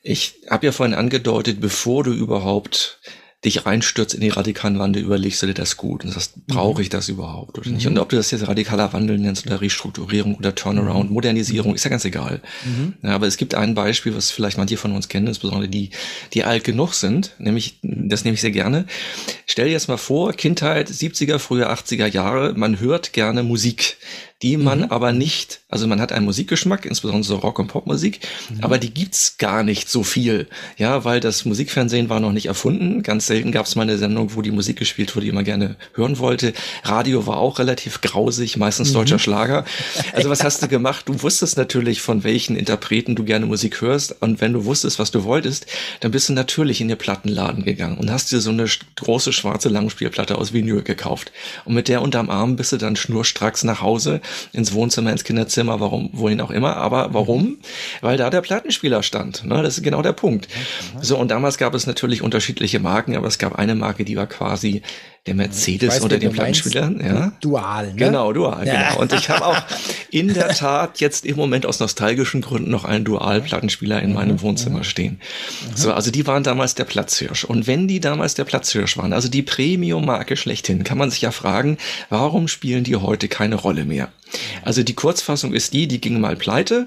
Ich 0.02 0.36
habe 0.48 0.66
ja 0.66 0.72
vorhin 0.72 0.94
angedeutet, 0.94 1.60
bevor 1.60 2.04
du 2.04 2.12
überhaupt 2.12 3.00
dich 3.44 3.66
reinstürzt 3.66 4.14
in 4.14 4.20
die 4.20 4.30
radikalen 4.30 4.80
Wandel, 4.80 5.04
überlegst 5.04 5.40
du 5.42 5.46
dir 5.46 5.54
das 5.54 5.76
gut 5.76 6.04
und 6.04 6.10
sagst, 6.10 6.44
brauche 6.48 6.82
ich 6.82 6.88
das 6.88 7.08
überhaupt 7.08 7.56
oder 7.56 7.70
nicht? 7.70 7.84
Mhm. 7.84 7.92
Und 7.92 7.98
ob 7.98 8.08
du 8.08 8.16
das 8.16 8.32
jetzt 8.32 8.48
radikaler 8.48 8.92
Wandel 8.92 9.16
nennst 9.16 9.46
oder 9.46 9.60
Restrukturierung 9.60 10.34
oder 10.34 10.56
Turnaround, 10.56 11.10
mhm. 11.10 11.14
Modernisierung, 11.14 11.76
ist 11.76 11.84
ja 11.84 11.90
ganz 11.90 12.04
egal. 12.04 12.42
Mhm. 12.64 12.94
Ja, 13.02 13.10
aber 13.10 13.28
es 13.28 13.36
gibt 13.36 13.54
ein 13.54 13.76
Beispiel, 13.76 14.16
was 14.16 14.32
vielleicht 14.32 14.58
manche 14.58 14.76
von 14.76 14.90
uns 14.90 15.08
kennen, 15.08 15.28
insbesondere 15.28 15.68
die, 15.68 15.90
die 16.34 16.42
alt 16.42 16.64
genug 16.64 16.94
sind, 16.94 17.36
nämlich, 17.38 17.78
das 17.82 18.24
nehme 18.24 18.34
ich 18.34 18.40
sehr 18.40 18.50
gerne. 18.50 18.86
Stell 19.46 19.66
dir 19.66 19.72
jetzt 19.72 19.88
mal 19.88 19.98
vor, 19.98 20.32
Kindheit, 20.32 20.90
70er, 20.90 21.38
frühe 21.38 21.70
80er 21.70 22.06
Jahre, 22.06 22.54
man 22.54 22.80
hört 22.80 23.12
gerne 23.12 23.44
Musik 23.44 23.98
die 24.42 24.56
man 24.56 24.80
mhm. 24.80 24.84
aber 24.90 25.12
nicht, 25.12 25.60
also 25.68 25.88
man 25.88 26.00
hat 26.00 26.12
einen 26.12 26.24
Musikgeschmack, 26.24 26.86
insbesondere 26.86 27.24
so 27.24 27.36
Rock- 27.36 27.58
und 27.58 27.66
Popmusik, 27.66 28.20
mhm. 28.50 28.62
aber 28.62 28.78
die 28.78 28.94
gibt's 28.94 29.36
gar 29.36 29.64
nicht 29.64 29.88
so 29.88 30.04
viel, 30.04 30.46
ja, 30.76 31.04
weil 31.04 31.18
das 31.18 31.44
Musikfernsehen 31.44 32.08
war 32.08 32.20
noch 32.20 32.30
nicht 32.30 32.46
erfunden. 32.46 33.02
Ganz 33.02 33.26
selten 33.26 33.50
gab's 33.50 33.74
mal 33.74 33.82
eine 33.82 33.98
Sendung, 33.98 34.36
wo 34.36 34.42
die 34.42 34.52
Musik 34.52 34.76
gespielt 34.76 35.16
wurde, 35.16 35.26
die 35.26 35.32
man 35.32 35.44
gerne 35.44 35.74
hören 35.94 36.18
wollte. 36.18 36.52
Radio 36.84 37.26
war 37.26 37.38
auch 37.38 37.58
relativ 37.58 38.00
grausig, 38.00 38.56
meistens 38.56 38.90
mhm. 38.90 38.94
deutscher 38.94 39.18
Schlager. 39.18 39.64
Also 40.12 40.30
was 40.30 40.44
hast 40.44 40.62
du 40.62 40.68
gemacht? 40.68 41.08
Du 41.08 41.20
wusstest 41.22 41.56
natürlich, 41.56 42.00
von 42.00 42.22
welchen 42.22 42.54
Interpreten 42.54 43.16
du 43.16 43.24
gerne 43.24 43.46
Musik 43.46 43.80
hörst 43.80 44.22
und 44.22 44.40
wenn 44.40 44.52
du 44.52 44.64
wusstest, 44.64 45.00
was 45.00 45.10
du 45.10 45.24
wolltest, 45.24 45.66
dann 46.00 46.12
bist 46.12 46.28
du 46.28 46.32
natürlich 46.32 46.80
in 46.80 46.86
den 46.86 46.98
Plattenladen 46.98 47.64
gegangen 47.64 47.98
und 47.98 48.10
hast 48.12 48.30
dir 48.30 48.40
so 48.40 48.50
eine 48.50 48.66
große 48.96 49.32
schwarze 49.32 49.68
Langspielplatte 49.68 50.38
aus 50.38 50.52
Vinyl 50.52 50.82
gekauft 50.82 51.32
und 51.64 51.74
mit 51.74 51.88
der 51.88 52.02
unterm 52.02 52.30
Arm 52.30 52.54
bist 52.54 52.70
du 52.70 52.76
dann 52.76 52.94
schnurstracks 52.94 53.64
nach 53.64 53.82
Hause 53.82 54.20
ins 54.52 54.72
Wohnzimmer, 54.72 55.12
ins 55.12 55.24
Kinderzimmer, 55.24 55.80
warum, 55.80 56.10
wohin 56.12 56.40
auch 56.40 56.50
immer. 56.50 56.76
Aber 56.76 57.14
warum? 57.14 57.58
Weil 58.00 58.16
da 58.16 58.30
der 58.30 58.40
Plattenspieler 58.40 59.02
stand. 59.02 59.44
Ne? 59.44 59.62
Das 59.62 59.78
ist 59.78 59.84
genau 59.84 60.02
der 60.02 60.12
Punkt. 60.12 60.48
So, 61.00 61.18
und 61.18 61.30
damals 61.30 61.58
gab 61.58 61.74
es 61.74 61.86
natürlich 61.86 62.22
unterschiedliche 62.22 62.80
Marken, 62.80 63.16
aber 63.16 63.26
es 63.26 63.38
gab 63.38 63.58
eine 63.58 63.74
Marke, 63.74 64.04
die 64.04 64.16
war 64.16 64.26
quasi 64.26 64.82
der 65.28 65.34
Mercedes 65.34 65.96
weiß, 65.96 66.00
unter 66.00 66.18
den 66.18 66.32
Plattenspielern. 66.32 67.00
Ja. 67.04 67.32
Dual, 67.42 67.88
ne? 67.88 67.96
Genau, 67.96 68.32
Dual, 68.32 68.66
ja. 68.66 68.88
genau. 68.88 69.02
Und 69.02 69.12
ich 69.12 69.28
habe 69.28 69.44
auch 69.44 69.62
in 70.10 70.32
der 70.32 70.48
Tat 70.48 71.00
jetzt 71.00 71.26
im 71.26 71.36
Moment 71.36 71.66
aus 71.66 71.80
nostalgischen 71.80 72.40
Gründen 72.40 72.70
noch 72.70 72.86
einen 72.86 73.04
Dual-Plattenspieler 73.04 74.00
in 74.02 74.14
meinem 74.14 74.36
mhm. 74.36 74.42
Wohnzimmer 74.42 74.84
stehen. 74.84 75.20
Mhm. 75.20 75.76
So, 75.76 75.92
also 75.92 76.10
die 76.10 76.26
waren 76.26 76.42
damals 76.42 76.74
der 76.74 76.84
Platzhirsch. 76.84 77.44
Und 77.44 77.66
wenn 77.66 77.88
die 77.88 78.00
damals 78.00 78.34
der 78.34 78.44
Platzhirsch 78.44 78.96
waren, 78.96 79.12
also 79.12 79.28
die 79.28 79.42
Premium-Marke 79.42 80.36
schlechthin, 80.38 80.82
kann 80.82 80.96
man 80.96 81.10
sich 81.10 81.20
ja 81.20 81.30
fragen, 81.30 81.76
warum 82.08 82.48
spielen 82.48 82.84
die 82.84 82.96
heute 82.96 83.28
keine 83.28 83.56
Rolle 83.56 83.84
mehr? 83.84 84.08
Also 84.62 84.82
die 84.82 84.94
Kurzfassung 84.94 85.52
ist 85.52 85.72
die, 85.72 85.86
die 85.86 86.00
ging 86.00 86.20
mal 86.20 86.36
pleite 86.36 86.86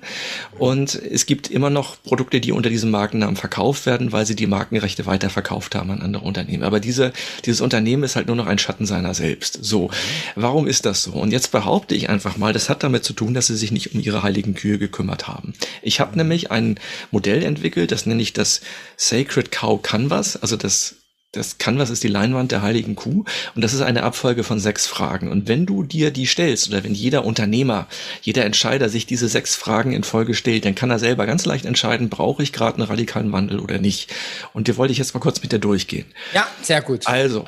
und 0.57 0.95
es 0.95 1.25
gibt 1.25 1.49
immer 1.49 1.69
noch 1.69 2.01
Produkte, 2.03 2.39
die 2.39 2.51
unter 2.51 2.69
diesem 2.69 2.91
Markennamen 2.91 3.35
verkauft 3.35 3.85
werden, 3.85 4.11
weil 4.11 4.25
sie 4.25 4.35
die 4.35 4.47
Markenrechte 4.47 5.05
weiterverkauft 5.05 5.75
haben 5.75 5.91
an 5.91 6.01
andere 6.01 6.23
Unternehmen. 6.23 6.63
Aber 6.63 6.79
diese, 6.79 7.13
dieses 7.45 7.61
Unternehmen 7.61 8.03
ist 8.03 8.15
halt 8.15 8.27
nur 8.35 8.45
noch 8.45 8.49
ein 8.49 8.57
Schatten 8.57 8.85
seiner 8.85 9.13
selbst. 9.13 9.59
So, 9.61 9.89
warum 10.35 10.67
ist 10.67 10.85
das 10.85 11.03
so? 11.03 11.11
Und 11.11 11.31
jetzt 11.31 11.51
behaupte 11.51 11.95
ich 11.95 12.09
einfach 12.09 12.37
mal, 12.37 12.53
das 12.53 12.69
hat 12.69 12.83
damit 12.83 13.03
zu 13.03 13.13
tun, 13.13 13.33
dass 13.33 13.47
sie 13.47 13.57
sich 13.57 13.71
nicht 13.71 13.93
um 13.93 13.99
ihre 13.99 14.23
heiligen 14.23 14.53
Kühe 14.53 14.77
gekümmert 14.77 15.27
haben. 15.27 15.53
Ich 15.81 15.99
habe 15.99 16.17
nämlich 16.17 16.49
ein 16.49 16.79
Modell 17.11 17.43
entwickelt, 17.43 17.91
das 17.91 18.05
nenne 18.05 18.21
ich 18.21 18.31
das 18.31 18.61
Sacred 18.95 19.51
Cow 19.51 19.81
Canvas, 19.81 20.37
also 20.37 20.55
das 20.55 20.95
das 21.31 21.57
Canvas 21.57 21.89
ist 21.89 22.03
die 22.03 22.09
Leinwand 22.09 22.51
der 22.51 22.61
heiligen 22.61 22.95
Kuh 22.95 23.23
und 23.55 23.63
das 23.63 23.73
ist 23.73 23.81
eine 23.81 24.03
Abfolge 24.03 24.43
von 24.43 24.59
sechs 24.59 24.85
Fragen. 24.87 25.31
Und 25.31 25.47
wenn 25.47 25.65
du 25.65 25.83
dir 25.83 26.11
die 26.11 26.25
stellst 26.25 26.67
oder 26.67 26.83
wenn 26.83 26.93
jeder 26.93 27.23
Unternehmer, 27.23 27.87
jeder 28.21 28.43
Entscheider 28.43 28.89
sich 28.89 29.05
diese 29.05 29.29
sechs 29.29 29.55
Fragen 29.55 29.93
in 29.93 30.03
Folge 30.03 30.33
stellt, 30.33 30.65
dann 30.65 30.75
kann 30.75 30.89
er 30.89 30.99
selber 30.99 31.25
ganz 31.25 31.45
leicht 31.45 31.63
entscheiden, 31.63 32.09
brauche 32.09 32.43
ich 32.43 32.51
gerade 32.51 32.77
einen 32.77 32.87
radikalen 32.87 33.31
Wandel 33.31 33.59
oder 33.59 33.77
nicht. 33.77 34.13
Und 34.53 34.67
dir 34.67 34.75
wollte 34.75 34.91
ich 34.91 34.97
jetzt 34.97 35.13
mal 35.13 35.21
kurz 35.21 35.41
mit 35.41 35.53
dir 35.53 35.59
durchgehen. 35.59 36.05
Ja, 36.33 36.47
sehr 36.61 36.81
gut. 36.81 37.07
Also, 37.07 37.45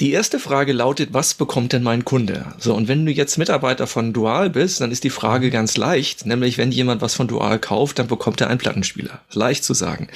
die 0.00 0.12
erste 0.12 0.38
Frage 0.38 0.72
lautet, 0.72 1.12
was 1.12 1.34
bekommt 1.34 1.74
denn 1.74 1.82
mein 1.82 2.06
Kunde? 2.06 2.46
So, 2.58 2.74
und 2.74 2.88
wenn 2.88 3.04
du 3.04 3.12
jetzt 3.12 3.36
Mitarbeiter 3.36 3.86
von 3.86 4.14
Dual 4.14 4.48
bist, 4.48 4.80
dann 4.80 4.90
ist 4.90 5.04
die 5.04 5.10
Frage 5.10 5.50
ganz 5.50 5.76
leicht, 5.76 6.24
nämlich 6.24 6.56
wenn 6.56 6.72
jemand 6.72 7.02
was 7.02 7.14
von 7.14 7.28
Dual 7.28 7.58
kauft, 7.58 7.98
dann 7.98 8.06
bekommt 8.06 8.40
er 8.40 8.48
einen 8.48 8.58
Plattenspieler. 8.58 9.20
Leicht 9.32 9.62
zu 9.62 9.74
sagen. 9.74 10.08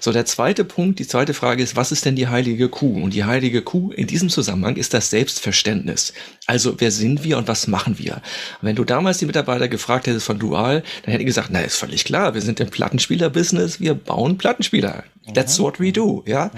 So, 0.00 0.10
der 0.10 0.26
zweite 0.26 0.64
Punkt, 0.64 0.98
die 0.98 1.06
zweite 1.06 1.34
Frage 1.34 1.62
ist, 1.62 1.76
was 1.76 1.92
ist 1.92 2.04
denn 2.04 2.16
die 2.16 2.26
heilige 2.26 2.47
Kuh? 2.68 3.02
Und 3.02 3.14
die 3.14 3.24
heilige 3.24 3.62
Kuh 3.62 3.92
in 3.92 4.06
diesem 4.06 4.28
Zusammenhang 4.28 4.76
ist 4.76 4.94
das 4.94 5.10
Selbstverständnis. 5.10 6.12
Also, 6.46 6.74
wer 6.78 6.90
sind 6.90 7.24
wir 7.24 7.38
und 7.38 7.48
was 7.48 7.66
machen 7.66 7.98
wir? 7.98 8.14
Und 8.14 8.68
wenn 8.68 8.76
du 8.76 8.84
damals 8.84 9.18
die 9.18 9.26
Mitarbeiter 9.26 9.68
gefragt 9.68 10.06
hättest 10.06 10.26
von 10.26 10.38
Dual, 10.38 10.82
dann 11.02 11.12
hätte 11.12 11.22
ich 11.22 11.26
gesagt, 11.26 11.50
na, 11.52 11.60
ist 11.60 11.76
völlig 11.76 12.04
klar, 12.04 12.34
wir 12.34 12.40
sind 12.40 12.60
im 12.60 12.70
Plattenspieler-Business, 12.70 13.80
wir 13.80 13.94
bauen 13.94 14.38
Plattenspieler. 14.38 15.04
That's 15.34 15.60
what 15.60 15.78
we 15.78 15.92
do, 15.92 16.22
ja. 16.26 16.50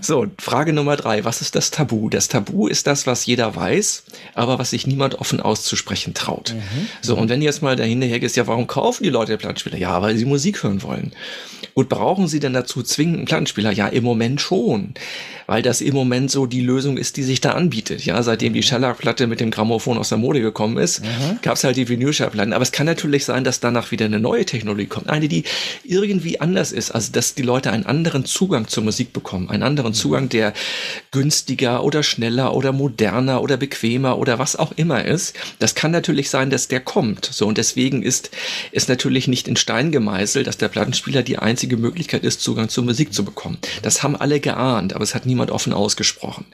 So, 0.00 0.26
Frage 0.38 0.72
Nummer 0.72 0.96
drei. 0.96 1.24
Was 1.24 1.40
ist 1.40 1.54
das 1.54 1.70
Tabu? 1.70 2.08
Das 2.08 2.28
Tabu 2.28 2.66
ist 2.66 2.86
das, 2.86 3.06
was 3.06 3.26
jeder 3.26 3.54
weiß, 3.54 4.04
aber 4.34 4.58
was 4.58 4.70
sich 4.70 4.86
niemand 4.86 5.20
offen 5.20 5.40
auszusprechen 5.40 6.14
traut. 6.14 6.54
Mhm. 6.54 6.88
So, 7.00 7.16
und 7.16 7.28
wenn 7.28 7.40
du 7.40 7.46
jetzt 7.46 7.62
mal 7.62 7.76
dahinterher 7.76 8.18
gehst, 8.18 8.36
ja, 8.36 8.46
warum 8.46 8.66
kaufen 8.66 9.04
die 9.04 9.10
Leute 9.10 9.36
Plattenspieler? 9.36 9.78
Ja, 9.78 10.02
weil 10.02 10.16
sie 10.16 10.24
Musik 10.24 10.62
hören 10.62 10.82
wollen. 10.82 11.12
Gut, 11.74 11.88
brauchen 11.88 12.28
sie 12.28 12.40
denn 12.40 12.52
dazu 12.52 12.82
zwingend 12.82 13.18
einen 13.18 13.24
Plattenspieler? 13.26 13.70
Ja, 13.70 13.86
im 13.86 14.04
Moment 14.04 14.40
schon 14.40 14.94
weil 15.46 15.62
das 15.62 15.80
im 15.80 15.94
Moment 15.94 16.30
so 16.30 16.46
die 16.46 16.60
Lösung 16.60 16.96
ist, 16.96 17.16
die 17.16 17.22
sich 17.22 17.40
da 17.40 17.50
anbietet. 17.50 18.04
Ja, 18.04 18.22
seitdem 18.22 18.52
die 18.52 18.62
Schellackplatte 18.62 19.26
mit 19.26 19.40
dem 19.40 19.50
Grammophon 19.50 19.98
aus 19.98 20.08
der 20.08 20.18
Mode 20.18 20.40
gekommen 20.40 20.78
ist, 20.78 21.02
mhm. 21.02 21.38
gab 21.42 21.56
es 21.56 21.64
halt 21.64 21.76
die 21.76 21.88
Vinylschallplatten. 21.88 22.52
Aber 22.52 22.62
es 22.62 22.72
kann 22.72 22.86
natürlich 22.86 23.24
sein, 23.24 23.44
dass 23.44 23.60
danach 23.60 23.90
wieder 23.90 24.06
eine 24.06 24.20
neue 24.20 24.44
Technologie 24.44 24.86
kommt, 24.86 25.08
eine, 25.08 25.28
die 25.28 25.44
irgendwie 25.84 26.40
anders 26.40 26.72
ist, 26.72 26.90
also 26.90 27.12
dass 27.12 27.34
die 27.34 27.42
Leute 27.42 27.70
einen 27.70 27.86
anderen 27.86 28.24
Zugang 28.24 28.68
zur 28.68 28.84
Musik 28.84 29.12
bekommen, 29.12 29.50
einen 29.50 29.62
anderen 29.62 29.90
mhm. 29.90 29.96
Zugang, 29.96 30.28
der 30.28 30.52
günstiger 31.10 31.84
oder 31.84 32.02
schneller 32.02 32.54
oder 32.54 32.72
moderner 32.72 33.42
oder 33.42 33.56
bequemer 33.56 34.18
oder 34.18 34.38
was 34.38 34.56
auch 34.56 34.72
immer 34.76 35.04
ist. 35.04 35.36
Das 35.58 35.74
kann 35.74 35.90
natürlich 35.90 36.30
sein, 36.30 36.50
dass 36.50 36.68
der 36.68 36.80
kommt. 36.80 37.26
So 37.26 37.46
und 37.46 37.58
deswegen 37.58 38.02
ist 38.02 38.30
es 38.72 38.88
natürlich 38.88 39.28
nicht 39.28 39.48
in 39.48 39.56
Stein 39.56 39.92
gemeißelt, 39.92 40.46
dass 40.46 40.58
der 40.58 40.68
Plattenspieler 40.68 41.22
die 41.22 41.38
einzige 41.38 41.76
Möglichkeit 41.76 42.24
ist, 42.24 42.40
Zugang 42.40 42.68
zur 42.68 42.84
Musik 42.84 43.12
zu 43.12 43.24
bekommen. 43.24 43.58
Das 43.82 44.02
haben 44.02 44.16
alle 44.16 44.40
geahnt, 44.40 44.94
aber 45.02 45.08
es 45.08 45.16
hat 45.16 45.26
niemand 45.26 45.50
offen 45.50 45.72
ausgesprochen. 45.72 46.46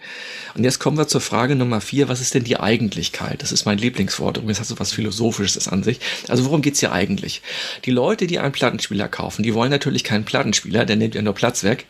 Und 0.54 0.64
jetzt 0.64 0.78
kommen 0.78 0.96
wir 0.96 1.06
zur 1.06 1.20
Frage 1.20 1.54
Nummer 1.54 1.82
vier, 1.82 2.08
was 2.08 2.22
ist 2.22 2.32
denn 2.32 2.44
die 2.44 2.58
Eigentlichkeit? 2.58 3.42
Das 3.42 3.52
ist 3.52 3.66
mein 3.66 3.76
Lieblingswort, 3.76 4.38
übrigens 4.38 4.58
hat 4.58 4.66
so 4.66 4.78
was 4.78 4.90
Philosophisches 4.90 5.68
an 5.68 5.82
sich. 5.82 6.00
Also 6.28 6.46
worum 6.46 6.62
geht's 6.62 6.80
hier 6.80 6.90
eigentlich? 6.90 7.42
Die 7.84 7.90
Leute, 7.90 8.26
die 8.26 8.38
einen 8.38 8.52
Plattenspieler 8.52 9.06
kaufen, 9.08 9.42
die 9.42 9.52
wollen 9.52 9.70
natürlich 9.70 10.02
keinen 10.02 10.24
Plattenspieler, 10.24 10.86
der 10.86 10.96
nimmt 10.96 11.14
ja 11.14 11.20
nur 11.20 11.34
Platz 11.34 11.62
weg. 11.62 11.84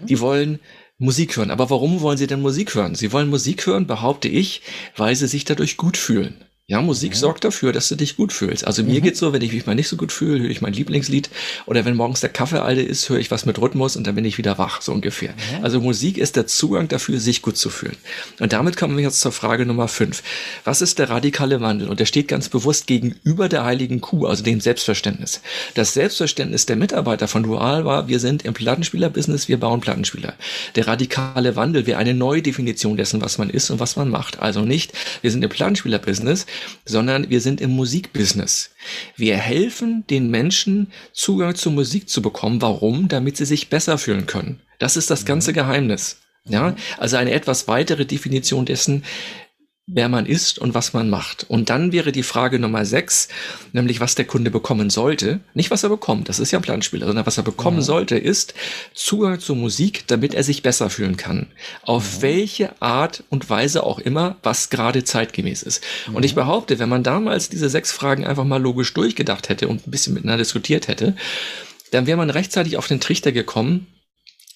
Die 0.00 0.20
wollen 0.20 0.60
Musik 0.98 1.34
hören. 1.38 1.50
Aber 1.50 1.70
warum 1.70 2.02
wollen 2.02 2.18
sie 2.18 2.26
denn 2.26 2.42
Musik 2.42 2.74
hören? 2.74 2.94
Sie 2.94 3.12
wollen 3.12 3.30
Musik 3.30 3.66
hören, 3.66 3.86
behaupte 3.86 4.28
ich, 4.28 4.60
weil 4.96 5.16
sie 5.16 5.28
sich 5.28 5.46
dadurch 5.46 5.78
gut 5.78 5.96
fühlen. 5.96 6.44
Ja, 6.68 6.82
Musik 6.82 7.12
mhm. 7.12 7.16
sorgt 7.16 7.44
dafür, 7.44 7.72
dass 7.72 7.88
du 7.88 7.94
dich 7.94 8.16
gut 8.16 8.32
fühlst. 8.32 8.66
Also 8.66 8.82
mir 8.82 8.98
mhm. 8.98 9.04
geht's 9.04 9.20
so, 9.20 9.32
wenn 9.32 9.40
ich 9.40 9.52
mich 9.52 9.66
mal 9.66 9.76
nicht 9.76 9.86
so 9.86 9.96
gut 9.96 10.10
fühle, 10.10 10.42
höre 10.42 10.50
ich 10.50 10.62
mein 10.62 10.72
Lieblingslied. 10.72 11.30
Oder 11.66 11.84
wenn 11.84 11.94
morgens 11.94 12.22
der 12.22 12.30
Kaffee 12.30 12.60
alte 12.60 12.82
ist, 12.82 13.08
höre 13.08 13.20
ich 13.20 13.30
was 13.30 13.46
mit 13.46 13.60
Rhythmus 13.60 13.94
und 13.94 14.04
dann 14.04 14.16
bin 14.16 14.24
ich 14.24 14.36
wieder 14.36 14.58
wach, 14.58 14.82
so 14.82 14.90
ungefähr. 14.90 15.30
Mhm. 15.30 15.64
Also 15.64 15.80
Musik 15.80 16.18
ist 16.18 16.34
der 16.34 16.48
Zugang 16.48 16.88
dafür, 16.88 17.20
sich 17.20 17.40
gut 17.40 17.56
zu 17.56 17.70
fühlen. 17.70 17.96
Und 18.40 18.52
damit 18.52 18.76
kommen 18.76 18.96
wir 18.96 19.04
jetzt 19.04 19.20
zur 19.20 19.30
Frage 19.30 19.64
Nummer 19.64 19.86
fünf. 19.86 20.24
Was 20.64 20.82
ist 20.82 20.98
der 20.98 21.08
radikale 21.08 21.60
Wandel? 21.60 21.88
Und 21.88 22.00
der 22.00 22.04
steht 22.06 22.26
ganz 22.26 22.48
bewusst 22.48 22.88
gegenüber 22.88 23.48
der 23.48 23.64
heiligen 23.64 24.00
Kuh, 24.00 24.26
also 24.26 24.42
dem 24.42 24.60
Selbstverständnis. 24.60 25.42
Das 25.74 25.94
Selbstverständnis 25.94 26.66
der 26.66 26.74
Mitarbeiter 26.74 27.28
von 27.28 27.44
Dual 27.44 27.84
war, 27.84 28.08
wir 28.08 28.18
sind 28.18 28.44
im 28.44 28.54
Plattenspieler-Business, 28.54 29.46
wir 29.46 29.60
bauen 29.60 29.80
Plattenspieler. 29.80 30.34
Der 30.74 30.88
radikale 30.88 31.54
Wandel 31.54 31.86
wäre 31.86 32.00
eine 32.00 32.14
neue 32.14 32.42
Definition 32.42 32.96
dessen, 32.96 33.20
was 33.20 33.38
man 33.38 33.50
ist 33.50 33.70
und 33.70 33.78
was 33.78 33.94
man 33.94 34.10
macht. 34.10 34.40
Also 34.40 34.62
nicht, 34.62 34.92
wir 35.22 35.30
sind 35.30 35.44
im 35.44 35.50
Plattenspieler-Business, 35.50 36.46
sondern 36.84 37.30
wir 37.30 37.40
sind 37.40 37.60
im 37.60 37.70
Musikbusiness. 37.70 38.70
Wir 39.16 39.36
helfen 39.36 40.06
den 40.08 40.30
Menschen, 40.30 40.92
Zugang 41.12 41.54
zur 41.54 41.72
Musik 41.72 42.08
zu 42.08 42.22
bekommen. 42.22 42.62
Warum? 42.62 43.08
Damit 43.08 43.36
sie 43.36 43.46
sich 43.46 43.68
besser 43.68 43.98
fühlen 43.98 44.26
können. 44.26 44.60
Das 44.78 44.96
ist 44.96 45.10
das 45.10 45.24
ganze 45.24 45.52
Geheimnis. 45.52 46.18
Ja, 46.48 46.76
also 46.98 47.16
eine 47.16 47.32
etwas 47.32 47.66
weitere 47.66 48.06
Definition 48.06 48.66
dessen, 48.66 49.02
wer 49.88 50.08
man 50.08 50.26
ist 50.26 50.58
und 50.58 50.74
was 50.74 50.92
man 50.94 51.08
macht. 51.08 51.46
Und 51.48 51.70
dann 51.70 51.92
wäre 51.92 52.10
die 52.10 52.24
Frage 52.24 52.58
Nummer 52.58 52.84
sechs, 52.84 53.28
nämlich 53.72 54.00
was 54.00 54.16
der 54.16 54.24
Kunde 54.24 54.50
bekommen 54.50 54.90
sollte. 54.90 55.40
Nicht 55.54 55.70
was 55.70 55.84
er 55.84 55.88
bekommt, 55.88 56.28
das 56.28 56.40
ist 56.40 56.50
ja 56.50 56.58
ein 56.58 56.62
Planspieler, 56.62 57.06
sondern 57.06 57.24
was 57.24 57.36
er 57.36 57.44
bekommen 57.44 57.78
ja. 57.78 57.84
sollte, 57.84 58.16
ist 58.18 58.54
Zugang 58.94 59.38
zur 59.38 59.54
Musik, 59.54 60.04
damit 60.08 60.34
er 60.34 60.42
sich 60.42 60.62
besser 60.62 60.90
fühlen 60.90 61.16
kann. 61.16 61.46
Auf 61.82 62.16
ja. 62.16 62.22
welche 62.22 62.82
Art 62.82 63.22
und 63.30 63.48
Weise 63.48 63.84
auch 63.84 64.00
immer, 64.00 64.36
was 64.42 64.70
gerade 64.70 65.04
zeitgemäß 65.04 65.62
ist. 65.62 65.84
Ja. 66.08 66.14
Und 66.14 66.24
ich 66.24 66.34
behaupte, 66.34 66.80
wenn 66.80 66.88
man 66.88 67.04
damals 67.04 67.48
diese 67.48 67.70
sechs 67.70 67.92
Fragen 67.92 68.26
einfach 68.26 68.44
mal 68.44 68.60
logisch 68.60 68.92
durchgedacht 68.92 69.48
hätte 69.48 69.68
und 69.68 69.86
ein 69.86 69.90
bisschen 69.92 70.14
miteinander 70.14 70.42
diskutiert 70.42 70.88
hätte, 70.88 71.14
dann 71.92 72.08
wäre 72.08 72.16
man 72.16 72.30
rechtzeitig 72.30 72.76
auf 72.76 72.88
den 72.88 72.98
Trichter 72.98 73.30
gekommen, 73.30 73.86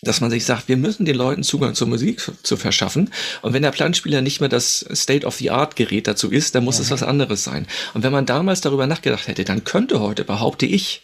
dass 0.03 0.21
man 0.21 0.31
sich 0.31 0.45
sagt, 0.45 0.69
wir 0.69 0.77
müssen 0.77 1.05
den 1.05 1.17
Leuten 1.17 1.43
Zugang 1.43 1.75
zur 1.75 1.89
Musik 1.89 2.21
zu 2.43 2.57
verschaffen. 2.57 3.11
Und 3.43 3.53
wenn 3.53 3.63
der 3.63 3.71
Planspieler 3.71 4.23
nicht 4.23 4.41
mehr 4.41 4.49
das 4.49 4.85
State-of-the-Art-Gerät 4.95 6.07
dazu 6.07 6.31
ist, 6.31 6.55
dann 6.55 6.65
muss 6.65 6.79
ja. 6.79 6.85
es 6.85 6.91
was 6.91 7.03
anderes 7.03 7.45
sein. 7.45 7.67
Und 7.95 8.03
wenn 8.03 8.13
man 8.13 8.27
damals 8.27 8.61
darüber 8.61 8.87
nachgedacht 8.87 9.29
hätte, 9.29 9.45
dann 9.45 9.65
könnte 9.65 10.01
heute, 10.01 10.25
behaupte 10.25 10.67
ich, 10.67 11.03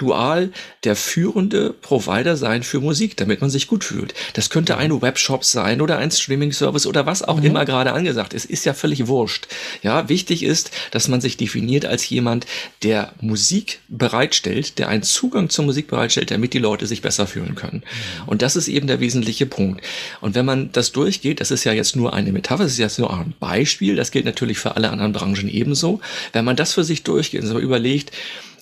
Dual 0.00 0.50
der 0.84 0.96
führende 0.96 1.74
Provider 1.74 2.36
sein 2.36 2.62
für 2.62 2.80
Musik, 2.80 3.16
damit 3.18 3.42
man 3.42 3.50
sich 3.50 3.66
gut 3.66 3.84
fühlt. 3.84 4.14
Das 4.32 4.48
könnte 4.48 4.78
ein 4.78 5.02
Webshop 5.02 5.44
sein 5.44 5.82
oder 5.82 5.98
ein 5.98 6.10
Streaming-Service 6.10 6.86
oder 6.86 7.04
was 7.04 7.22
auch 7.22 7.36
mhm. 7.36 7.44
immer 7.44 7.64
gerade 7.66 7.92
angesagt 7.92 8.32
ist. 8.32 8.46
Ist 8.46 8.64
ja 8.64 8.72
völlig 8.72 9.06
wurscht. 9.06 9.46
Ja, 9.82 10.08
wichtig 10.08 10.42
ist, 10.42 10.70
dass 10.90 11.08
man 11.08 11.20
sich 11.20 11.36
definiert 11.36 11.84
als 11.84 12.08
jemand, 12.08 12.46
der 12.82 13.12
Musik 13.20 13.80
bereitstellt, 13.88 14.78
der 14.78 14.88
einen 14.88 15.02
Zugang 15.02 15.50
zur 15.50 15.66
Musik 15.66 15.88
bereitstellt, 15.88 16.30
damit 16.30 16.54
die 16.54 16.58
Leute 16.58 16.86
sich 16.86 17.02
besser 17.02 17.26
fühlen 17.26 17.54
können. 17.54 17.82
Mhm. 17.84 18.28
Und 18.28 18.42
das 18.42 18.56
ist 18.56 18.68
eben 18.68 18.86
der 18.86 19.00
wesentliche 19.00 19.44
Punkt. 19.44 19.84
Und 20.22 20.34
wenn 20.34 20.46
man 20.46 20.72
das 20.72 20.92
durchgeht, 20.92 21.40
das 21.40 21.50
ist 21.50 21.64
ja 21.64 21.72
jetzt 21.72 21.94
nur 21.94 22.14
eine 22.14 22.32
Metapher, 22.32 22.62
das 22.62 22.72
ist 22.72 22.78
jetzt 22.78 22.98
nur 22.98 23.12
ein 23.12 23.34
Beispiel, 23.38 23.96
das 23.96 24.10
gilt 24.10 24.24
natürlich 24.24 24.58
für 24.58 24.76
alle 24.76 24.90
anderen 24.90 25.12
Branchen 25.12 25.48
ebenso. 25.48 26.00
Wenn 26.32 26.46
man 26.46 26.56
das 26.56 26.72
für 26.72 26.84
sich 26.84 27.02
durchgeht, 27.02 27.44
und 27.44 27.60
überlegt, 27.60 28.12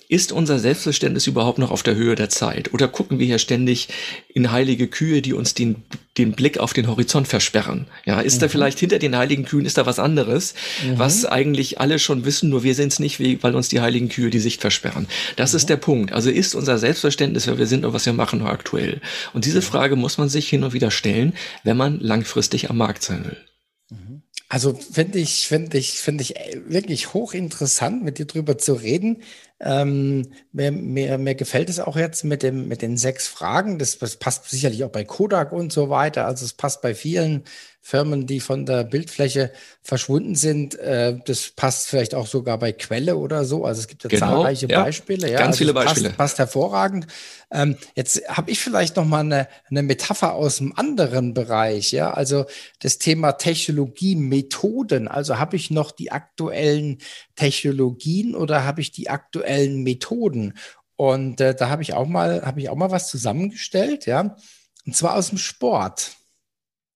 ist 0.09 0.31
unser 0.31 0.57
Selbstverständnis 0.57 1.27
überhaupt 1.27 1.59
noch 1.59 1.69
auf 1.69 1.83
der 1.83 1.93
Höhe 1.93 2.15
der 2.15 2.29
Zeit? 2.29 2.73
Oder 2.73 2.87
gucken 2.87 3.19
wir 3.19 3.27
hier 3.27 3.37
ständig 3.37 3.89
in 4.27 4.51
heilige 4.51 4.87
Kühe, 4.87 5.21
die 5.21 5.33
uns 5.33 5.53
den, 5.53 5.83
den 6.17 6.31
Blick 6.31 6.57
auf 6.57 6.73
den 6.73 6.87
Horizont 6.87 7.27
versperren? 7.27 7.85
Ja, 8.05 8.19
ist 8.19 8.37
mhm. 8.37 8.39
da 8.39 8.49
vielleicht 8.49 8.79
hinter 8.79 8.97
den 8.97 9.15
heiligen 9.15 9.45
Kühen, 9.45 9.67
ist 9.67 9.77
da 9.77 9.85
was 9.85 9.99
anderes, 9.99 10.55
mhm. 10.83 10.97
was 10.97 11.25
eigentlich 11.25 11.79
alle 11.79 11.99
schon 11.99 12.25
wissen, 12.25 12.49
nur 12.49 12.63
wir 12.63 12.73
sehen 12.73 12.87
es 12.87 12.97
nicht, 12.97 13.19
weil 13.43 13.53
uns 13.53 13.69
die 13.69 13.81
heiligen 13.81 14.09
Kühe 14.09 14.31
die 14.31 14.39
Sicht 14.39 14.61
versperren? 14.61 15.07
Das 15.35 15.53
mhm. 15.53 15.57
ist 15.57 15.69
der 15.69 15.77
Punkt. 15.77 16.11
Also 16.11 16.31
ist 16.31 16.55
unser 16.55 16.79
Selbstverständnis, 16.79 17.45
wer 17.45 17.59
wir 17.59 17.67
sind 17.67 17.85
und 17.85 17.93
was 17.93 18.07
wir 18.07 18.13
machen, 18.13 18.39
noch 18.39 18.47
aktuell? 18.47 19.01
Und 19.33 19.45
diese 19.45 19.61
Frage 19.61 19.95
muss 19.95 20.17
man 20.17 20.27
sich 20.27 20.49
hin 20.49 20.63
und 20.63 20.73
wieder 20.73 20.89
stellen, 20.89 21.33
wenn 21.63 21.77
man 21.77 21.99
langfristig 21.99 22.71
am 22.71 22.77
Markt 22.77 23.03
sein 23.03 23.25
will. 23.25 23.37
Mhm. 23.91 24.23
Also 24.47 24.73
finde 24.73 25.19
ich, 25.19 25.47
finde 25.47 25.77
ich, 25.77 25.91
finde 25.99 26.23
ich 26.23 26.33
wirklich 26.67 27.13
hochinteressant, 27.13 28.03
mit 28.03 28.17
dir 28.17 28.25
drüber 28.25 28.57
zu 28.57 28.73
reden, 28.73 29.21
Ähm, 29.61 30.31
mir, 30.51 30.71
mir, 30.71 31.17
mir 31.17 31.35
gefällt 31.35 31.69
es 31.69 31.79
auch 31.79 31.97
jetzt 31.97 32.23
mit, 32.23 32.43
dem, 32.43 32.67
mit 32.67 32.81
den 32.81 32.97
sechs 32.97 33.27
Fragen. 33.27 33.77
Das, 33.77 33.97
das 33.97 34.15
passt 34.15 34.49
sicherlich 34.49 34.83
auch 34.83 34.91
bei 34.91 35.03
Kodak 35.03 35.51
und 35.51 35.73
so 35.73 35.89
weiter. 35.89 36.25
Also 36.25 36.45
es 36.45 36.53
passt 36.53 36.81
bei 36.81 36.95
vielen 36.95 37.43
Firmen, 37.81 38.27
die 38.27 38.39
von 38.39 38.65
der 38.65 38.83
Bildfläche 38.83 39.51
verschwunden 39.81 40.35
sind. 40.35 40.77
Äh, 40.77 41.17
das 41.25 41.49
passt 41.49 41.87
vielleicht 41.87 42.13
auch 42.13 42.27
sogar 42.27 42.59
bei 42.59 42.71
Quelle 42.71 43.17
oder 43.17 43.45
so. 43.45 43.65
Also 43.65 43.81
es 43.81 43.87
gibt 43.87 44.03
ja 44.03 44.09
genau, 44.09 44.27
zahlreiche 44.27 44.67
ja. 44.67 44.83
Beispiele. 44.83 45.31
Ja, 45.31 45.39
Ganz 45.39 45.47
also 45.47 45.57
viele 45.59 45.73
Beispiele. 45.73 46.09
Passt, 46.09 46.17
passt 46.17 46.39
hervorragend. 46.39 47.07
Ähm, 47.51 47.77
jetzt 47.95 48.27
habe 48.27 48.51
ich 48.51 48.59
vielleicht 48.59 48.97
noch 48.97 49.05
mal 49.05 49.21
eine, 49.21 49.47
eine 49.69 49.81
Metapher 49.81 50.33
aus 50.33 50.57
dem 50.57 50.77
anderen 50.77 51.33
Bereich. 51.33 51.91
Ja, 51.91 52.11
also 52.11 52.45
das 52.79 52.99
Thema 52.99 53.33
Technologie, 53.33 54.15
Methoden. 54.15 55.07
Also 55.07 55.39
habe 55.39 55.55
ich 55.55 55.71
noch 55.71 55.91
die 55.91 56.11
aktuellen 56.11 56.99
Technologien 57.39 58.35
oder 58.35 58.65
habe 58.65 58.81
ich 58.81 58.91
die 58.91 59.09
aktuellen 59.09 59.83
Methoden? 59.83 60.57
Und 60.97 61.39
äh, 61.39 61.55
da 61.55 61.69
habe 61.69 61.81
ich 61.81 61.93
auch 61.93 62.07
mal, 62.07 62.45
habe 62.45 62.59
ich 62.59 62.69
auch 62.69 62.75
mal 62.75 62.91
was 62.91 63.07
zusammengestellt, 63.07 64.05
ja, 64.05 64.35
und 64.85 64.95
zwar 64.95 65.15
aus 65.15 65.29
dem 65.29 65.37
Sport. 65.37 66.17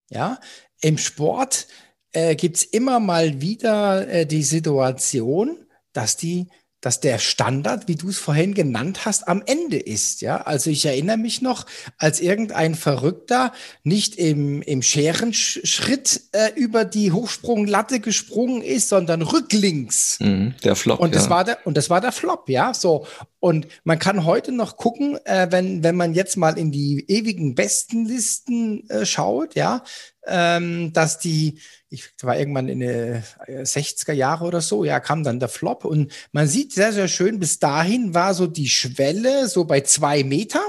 Ja, 0.10 0.40
im 0.82 0.98
Sport 0.98 1.68
äh, 2.12 2.36
gibt 2.36 2.58
es 2.58 2.64
immer 2.64 3.00
mal 3.00 3.40
wieder 3.40 4.08
äh, 4.08 4.26
die 4.26 4.44
Situation, 4.44 5.66
dass 5.94 6.18
die 6.18 6.50
dass 6.84 7.00
der 7.00 7.18
Standard, 7.18 7.88
wie 7.88 7.96
du 7.96 8.10
es 8.10 8.20
vorhin 8.20 8.54
genannt 8.54 9.06
hast, 9.06 9.28
am 9.30 9.42
Ende 9.46 9.78
ist. 9.78 10.20
Ja, 10.22 10.42
also 10.42 10.70
ich 10.70 10.86
erinnere 10.86 11.18
mich 11.18 11.42
noch, 11.42 11.66
als 11.98 12.20
irgendein 12.20 12.76
Verrückter 12.76 13.54
nicht 13.84 14.16
im, 14.18 14.62
im 14.62 14.82
Scherenschritt 14.82 16.24
äh, 16.34 16.52
über 16.56 16.84
die 16.84 17.14
Hochsprunglatte 17.14 18.02
gesprungen 18.02 18.62
ist, 18.62 18.90
sondern 18.90 19.22
rücklinks. 19.22 20.20
Mhm, 20.20 20.56
der 20.66 20.76
Flop. 20.76 21.00
Und 21.00 21.16
das 21.16 21.26
ja. 21.26 21.30
war 21.30 21.44
der, 21.46 21.66
und 21.66 21.78
das 21.78 21.90
war 21.90 22.02
der 22.02 22.12
Flop, 22.12 22.50
ja. 22.50 22.74
So. 22.74 23.08
Und 23.40 23.68
man 23.86 23.98
kann 23.98 24.26
heute 24.26 24.52
noch 24.52 24.76
gucken, 24.76 25.18
äh, 25.24 25.48
wenn, 25.52 25.84
wenn 25.84 25.96
man 25.96 26.14
jetzt 26.14 26.36
mal 26.36 26.58
in 26.58 26.72
die 26.72 27.06
ewigen 27.08 27.56
Bestenlisten 27.56 28.90
äh, 28.90 29.06
schaut, 29.06 29.56
ja, 29.56 29.84
ähm, 30.28 30.94
dass 30.94 31.20
die 31.20 31.60
ich 31.90 32.12
war 32.24 32.38
irgendwann 32.40 32.70
in 32.70 32.80
den 32.80 33.24
60er 33.48 34.14
äh, 34.14 34.16
Jahre 34.16 34.46
oder 34.46 34.62
so, 34.62 34.84
ja, 34.84 35.00
kam 35.00 35.24
dann 35.24 35.40
der 35.40 35.50
Flop 35.50 35.86
und 35.86 36.12
man 36.32 36.48
sieht 36.48 36.74
sehr, 36.74 36.92
sehr 36.92 37.08
schön, 37.08 37.40
bis 37.40 37.60
dahin 37.60 38.16
war 38.16 38.34
so 38.34 38.48
die 38.48 38.70
Schwelle 38.70 39.48
so 39.48 39.66
bei 39.66 39.82
zwei 39.82 40.24
Meter, 40.24 40.62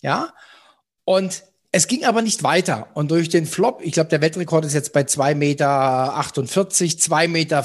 ja, 0.00 0.32
und 1.04 1.42
es 1.76 1.88
ging 1.88 2.04
aber 2.04 2.22
nicht 2.22 2.44
weiter. 2.44 2.86
Und 2.94 3.10
durch 3.10 3.28
den 3.28 3.46
Flop, 3.46 3.80
ich 3.82 3.94
glaube, 3.94 4.08
der 4.08 4.20
Weltrekord 4.20 4.64
ist 4.64 4.74
jetzt 4.74 4.92
bei 4.92 5.00
2,48 5.00 5.34
Meter, 5.34 6.14
2,50 6.14 7.26
Meter. 7.26 7.64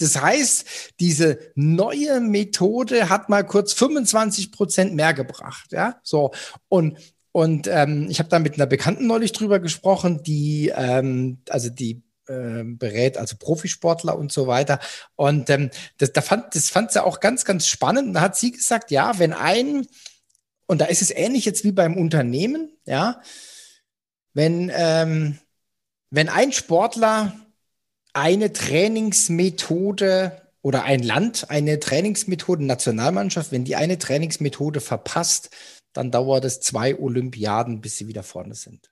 Das 0.00 0.20
heißt, 0.20 0.66
diese 0.98 1.38
neue 1.54 2.20
Methode 2.20 3.08
hat 3.08 3.28
mal 3.28 3.46
kurz 3.46 3.72
25 3.72 4.50
Prozent 4.50 4.96
mehr 4.96 5.14
gebracht. 5.14 5.70
Ja, 5.70 6.00
so. 6.02 6.32
Und 6.68 6.98
und 7.32 7.68
ähm, 7.68 8.08
ich 8.10 8.18
habe 8.18 8.28
da 8.28 8.38
mit 8.38 8.54
einer 8.54 8.66
Bekannten 8.66 9.06
neulich 9.06 9.32
drüber 9.32 9.60
gesprochen, 9.60 10.22
die, 10.22 10.72
ähm, 10.74 11.38
also 11.48 11.70
die 11.70 12.02
äh, 12.26 12.64
berät, 12.64 13.16
also 13.18 13.36
Profisportler 13.36 14.18
und 14.18 14.32
so 14.32 14.46
weiter. 14.46 14.80
Und 15.16 15.48
ähm, 15.50 15.70
das, 15.98 16.12
da 16.12 16.22
fand, 16.22 16.54
das 16.54 16.70
fand 16.70 16.90
sie 16.90 17.02
auch 17.04 17.20
ganz, 17.20 17.44
ganz 17.44 17.66
spannend. 17.66 18.08
Und 18.08 18.14
da 18.14 18.20
hat 18.20 18.36
sie 18.36 18.50
gesagt, 18.50 18.90
ja, 18.90 19.18
wenn 19.18 19.32
ein, 19.32 19.86
und 20.66 20.80
da 20.80 20.86
ist 20.86 21.02
es 21.02 21.10
ähnlich 21.10 21.44
jetzt 21.44 21.64
wie 21.64 21.72
beim 21.72 21.96
Unternehmen, 21.96 22.72
ja, 22.84 23.20
wenn, 24.32 24.70
ähm, 24.74 25.38
wenn 26.10 26.28
ein 26.28 26.52
Sportler 26.52 27.34
eine 28.12 28.52
Trainingsmethode 28.52 30.40
oder 30.62 30.82
ein 30.82 31.02
Land 31.02 31.48
eine 31.48 31.78
Trainingsmethode, 31.78 32.64
Nationalmannschaft, 32.64 33.52
wenn 33.52 33.64
die 33.64 33.76
eine 33.76 33.98
Trainingsmethode 33.98 34.80
verpasst, 34.80 35.50
dann 35.92 36.10
dauert 36.10 36.44
es 36.44 36.60
zwei 36.60 36.98
Olympiaden, 36.98 37.80
bis 37.80 37.96
sie 37.96 38.08
wieder 38.08 38.22
vorne 38.22 38.54
sind. 38.54 38.90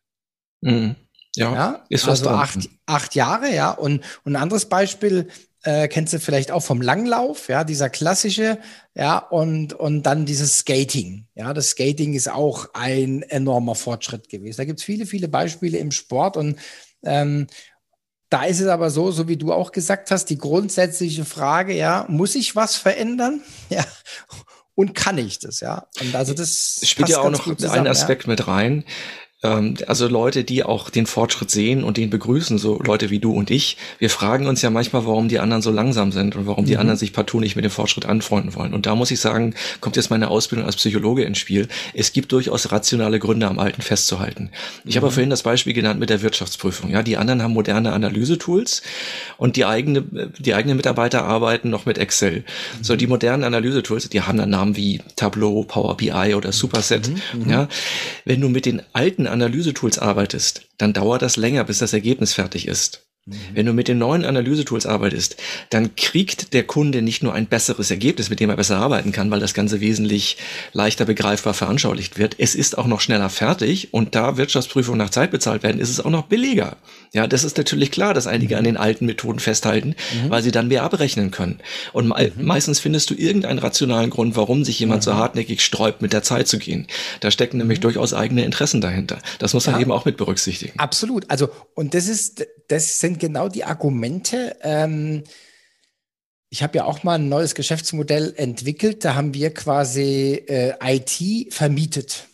Mhm. 0.60 0.96
Ja, 1.36 1.54
ja, 1.54 1.84
ist 1.88 2.08
also 2.08 2.30
acht, 2.30 2.68
acht 2.86 3.14
Jahre, 3.14 3.54
ja. 3.54 3.70
Und, 3.70 4.02
und 4.24 4.32
ein 4.32 4.42
anderes 4.42 4.66
Beispiel 4.66 5.28
äh, 5.62 5.86
kennst 5.88 6.12
du 6.12 6.20
vielleicht 6.20 6.50
auch 6.50 6.62
vom 6.62 6.80
Langlauf, 6.80 7.48
ja, 7.48 7.64
dieser 7.64 7.90
klassische, 7.90 8.58
ja, 8.94 9.18
und, 9.18 9.72
und 9.72 10.02
dann 10.04 10.26
dieses 10.26 10.58
Skating. 10.58 11.26
Ja, 11.34 11.54
das 11.54 11.70
Skating 11.70 12.14
ist 12.14 12.30
auch 12.30 12.68
ein 12.74 13.22
enormer 13.22 13.74
Fortschritt 13.74 14.28
gewesen. 14.28 14.56
Da 14.56 14.64
gibt 14.64 14.80
es 14.80 14.84
viele, 14.84 15.06
viele 15.06 15.28
Beispiele 15.28 15.78
im 15.78 15.90
Sport 15.90 16.36
und 16.36 16.58
ähm, 17.04 17.46
da 18.30 18.44
ist 18.44 18.60
es 18.60 18.66
aber 18.66 18.90
so, 18.90 19.10
so 19.10 19.26
wie 19.26 19.36
du 19.36 19.52
auch 19.52 19.72
gesagt 19.72 20.10
hast, 20.10 20.26
die 20.26 20.38
grundsätzliche 20.38 21.24
Frage, 21.24 21.74
ja, 21.74 22.04
muss 22.08 22.34
ich 22.34 22.56
was 22.56 22.76
verändern? 22.76 23.42
Ja, 23.70 23.84
und 24.78 24.94
kann 24.94 25.18
ich 25.18 25.40
das, 25.40 25.58
ja. 25.58 25.88
Und 26.00 26.14
also 26.14 26.34
das 26.34 26.80
spielt 26.84 27.08
ja 27.08 27.18
auch 27.18 27.30
noch 27.30 27.48
einen 27.48 27.88
Aspekt 27.88 28.24
ja. 28.24 28.30
mit 28.30 28.46
rein. 28.46 28.84
Ähm, 29.42 29.74
also 29.86 30.08
Leute, 30.08 30.42
die 30.42 30.64
auch 30.64 30.90
den 30.90 31.06
Fortschritt 31.06 31.50
sehen 31.50 31.84
und 31.84 31.96
den 31.96 32.10
begrüßen, 32.10 32.58
so 32.58 32.80
Leute 32.82 33.10
wie 33.10 33.20
du 33.20 33.32
und 33.32 33.50
ich, 33.50 33.76
wir 33.98 34.10
fragen 34.10 34.48
uns 34.48 34.62
ja 34.62 34.70
manchmal, 34.70 35.06
warum 35.06 35.28
die 35.28 35.38
anderen 35.38 35.62
so 35.62 35.70
langsam 35.70 36.10
sind 36.10 36.34
und 36.34 36.46
warum 36.46 36.64
die 36.64 36.74
mhm. 36.74 36.80
anderen 36.80 36.98
sich 36.98 37.12
partout 37.12 37.38
nicht 37.38 37.54
mit 37.54 37.64
dem 37.64 37.70
Fortschritt 37.70 38.06
anfreunden 38.06 38.54
wollen. 38.56 38.74
Und 38.74 38.86
da 38.86 38.96
muss 38.96 39.12
ich 39.12 39.20
sagen, 39.20 39.54
kommt 39.80 39.96
jetzt 39.96 40.10
meine 40.10 40.28
Ausbildung 40.28 40.66
als 40.66 40.76
Psychologe 40.76 41.22
ins 41.22 41.38
Spiel. 41.38 41.68
Es 41.94 42.12
gibt 42.12 42.32
durchaus 42.32 42.72
rationale 42.72 43.20
Gründe, 43.20 43.46
am 43.46 43.60
Alten 43.60 43.82
festzuhalten. 43.82 44.50
Ich 44.84 44.96
mhm. 44.96 45.02
habe 45.02 45.10
vorhin 45.12 45.30
das 45.30 45.44
Beispiel 45.44 45.72
genannt 45.72 46.00
mit 46.00 46.10
der 46.10 46.22
Wirtschaftsprüfung. 46.22 46.90
Ja, 46.90 47.04
die 47.04 47.16
anderen 47.16 47.42
haben 47.42 47.52
moderne 47.52 47.92
Analysetools 47.92 48.82
und 49.36 49.54
die 49.54 49.64
eigene, 49.64 50.02
die 50.38 50.54
eigenen 50.54 50.76
Mitarbeiter 50.76 51.24
arbeiten 51.24 51.70
noch 51.70 51.86
mit 51.86 51.98
Excel. 51.98 52.38
Mhm. 52.38 52.44
So, 52.82 52.96
die 52.96 53.06
modernen 53.06 53.44
Analysetools, 53.44 54.08
die 54.08 54.22
haben 54.22 54.38
dann 54.38 54.50
Namen 54.50 54.76
wie 54.76 55.00
Tableau, 55.14 55.62
Power 55.62 55.96
BI 55.96 56.34
oder 56.34 56.50
Superset. 56.50 57.08
Mhm. 57.08 57.44
Mhm. 57.44 57.50
Ja, 57.50 57.68
wenn 58.24 58.40
du 58.40 58.48
mit 58.48 58.66
den 58.66 58.82
alten 58.92 59.27
Analysetools 59.28 59.98
arbeitest, 59.98 60.62
dann 60.78 60.92
dauert 60.92 61.22
das 61.22 61.36
länger, 61.36 61.64
bis 61.64 61.78
das 61.78 61.92
Ergebnis 61.92 62.32
fertig 62.32 62.66
ist. 62.68 63.08
Mhm. 63.28 63.34
Wenn 63.54 63.66
du 63.66 63.72
mit 63.72 63.88
den 63.88 63.98
neuen 63.98 64.24
Analysetools 64.24 64.86
arbeitest, 64.86 65.36
dann 65.70 65.94
kriegt 65.96 66.54
der 66.54 66.64
Kunde 66.64 67.02
nicht 67.02 67.22
nur 67.22 67.34
ein 67.34 67.46
besseres 67.46 67.90
Ergebnis, 67.90 68.30
mit 68.30 68.40
dem 68.40 68.50
er 68.50 68.56
besser 68.56 68.78
arbeiten 68.78 69.12
kann, 69.12 69.30
weil 69.30 69.40
das 69.40 69.54
Ganze 69.54 69.80
wesentlich 69.80 70.38
leichter 70.72 71.04
begreifbar 71.04 71.54
veranschaulicht 71.54 72.18
wird. 72.18 72.36
Es 72.38 72.54
ist 72.54 72.78
auch 72.78 72.86
noch 72.86 73.00
schneller 73.00 73.28
fertig 73.28 73.92
und 73.92 74.14
da 74.14 74.36
Wirtschaftsprüfungen 74.36 74.98
nach 74.98 75.10
Zeit 75.10 75.30
bezahlt 75.30 75.62
werden, 75.62 75.80
ist 75.80 75.90
es 75.90 76.00
auch 76.00 76.10
noch 76.10 76.26
billiger. 76.26 76.76
Ja, 77.12 77.26
das 77.26 77.44
ist 77.44 77.56
natürlich 77.56 77.90
klar, 77.90 78.14
dass 78.14 78.26
einige 78.26 78.54
mhm. 78.54 78.58
an 78.58 78.64
den 78.64 78.76
alten 78.76 79.06
Methoden 79.06 79.38
festhalten, 79.38 79.94
mhm. 80.22 80.30
weil 80.30 80.42
sie 80.42 80.50
dann 80.50 80.68
mehr 80.68 80.82
abrechnen 80.82 81.30
können. 81.30 81.60
Und 81.92 82.08
me 82.08 82.32
mhm. 82.34 82.44
meistens 82.44 82.80
findest 82.80 83.10
du 83.10 83.14
irgendeinen 83.14 83.58
rationalen 83.58 84.10
Grund, 84.10 84.36
warum 84.36 84.64
sich 84.64 84.78
jemand 84.78 85.02
so 85.02 85.12
mhm. 85.12 85.16
hartnäckig 85.16 85.64
sträubt, 85.64 86.02
mit 86.02 86.12
der 86.12 86.22
Zeit 86.22 86.48
zu 86.48 86.58
gehen. 86.58 86.86
Da 87.20 87.30
stecken 87.30 87.58
nämlich 87.58 87.78
mhm. 87.78 87.82
durchaus 87.82 88.14
eigene 88.14 88.44
Interessen 88.44 88.80
dahinter. 88.80 89.18
Das 89.38 89.54
muss 89.54 89.66
man 89.66 89.76
ja. 89.76 89.80
eben 89.80 89.92
auch 89.92 90.04
mit 90.04 90.16
berücksichtigen. 90.16 90.78
Absolut. 90.78 91.24
Also, 91.28 91.48
und 91.74 91.94
das 91.94 92.08
ist, 92.08 92.46
das 92.68 93.00
sind 93.00 93.18
genau 93.18 93.48
die 93.48 93.64
Argumente. 93.64 94.56
Ähm, 94.62 95.24
ich 96.50 96.62
habe 96.62 96.78
ja 96.78 96.84
auch 96.84 97.02
mal 97.02 97.16
ein 97.16 97.28
neues 97.28 97.54
Geschäftsmodell 97.54 98.34
entwickelt. 98.36 99.04
Da 99.04 99.14
haben 99.14 99.34
wir 99.34 99.52
quasi 99.52 100.42
äh, 100.46 100.74
IT 100.82 101.52
vermietet. 101.52 102.27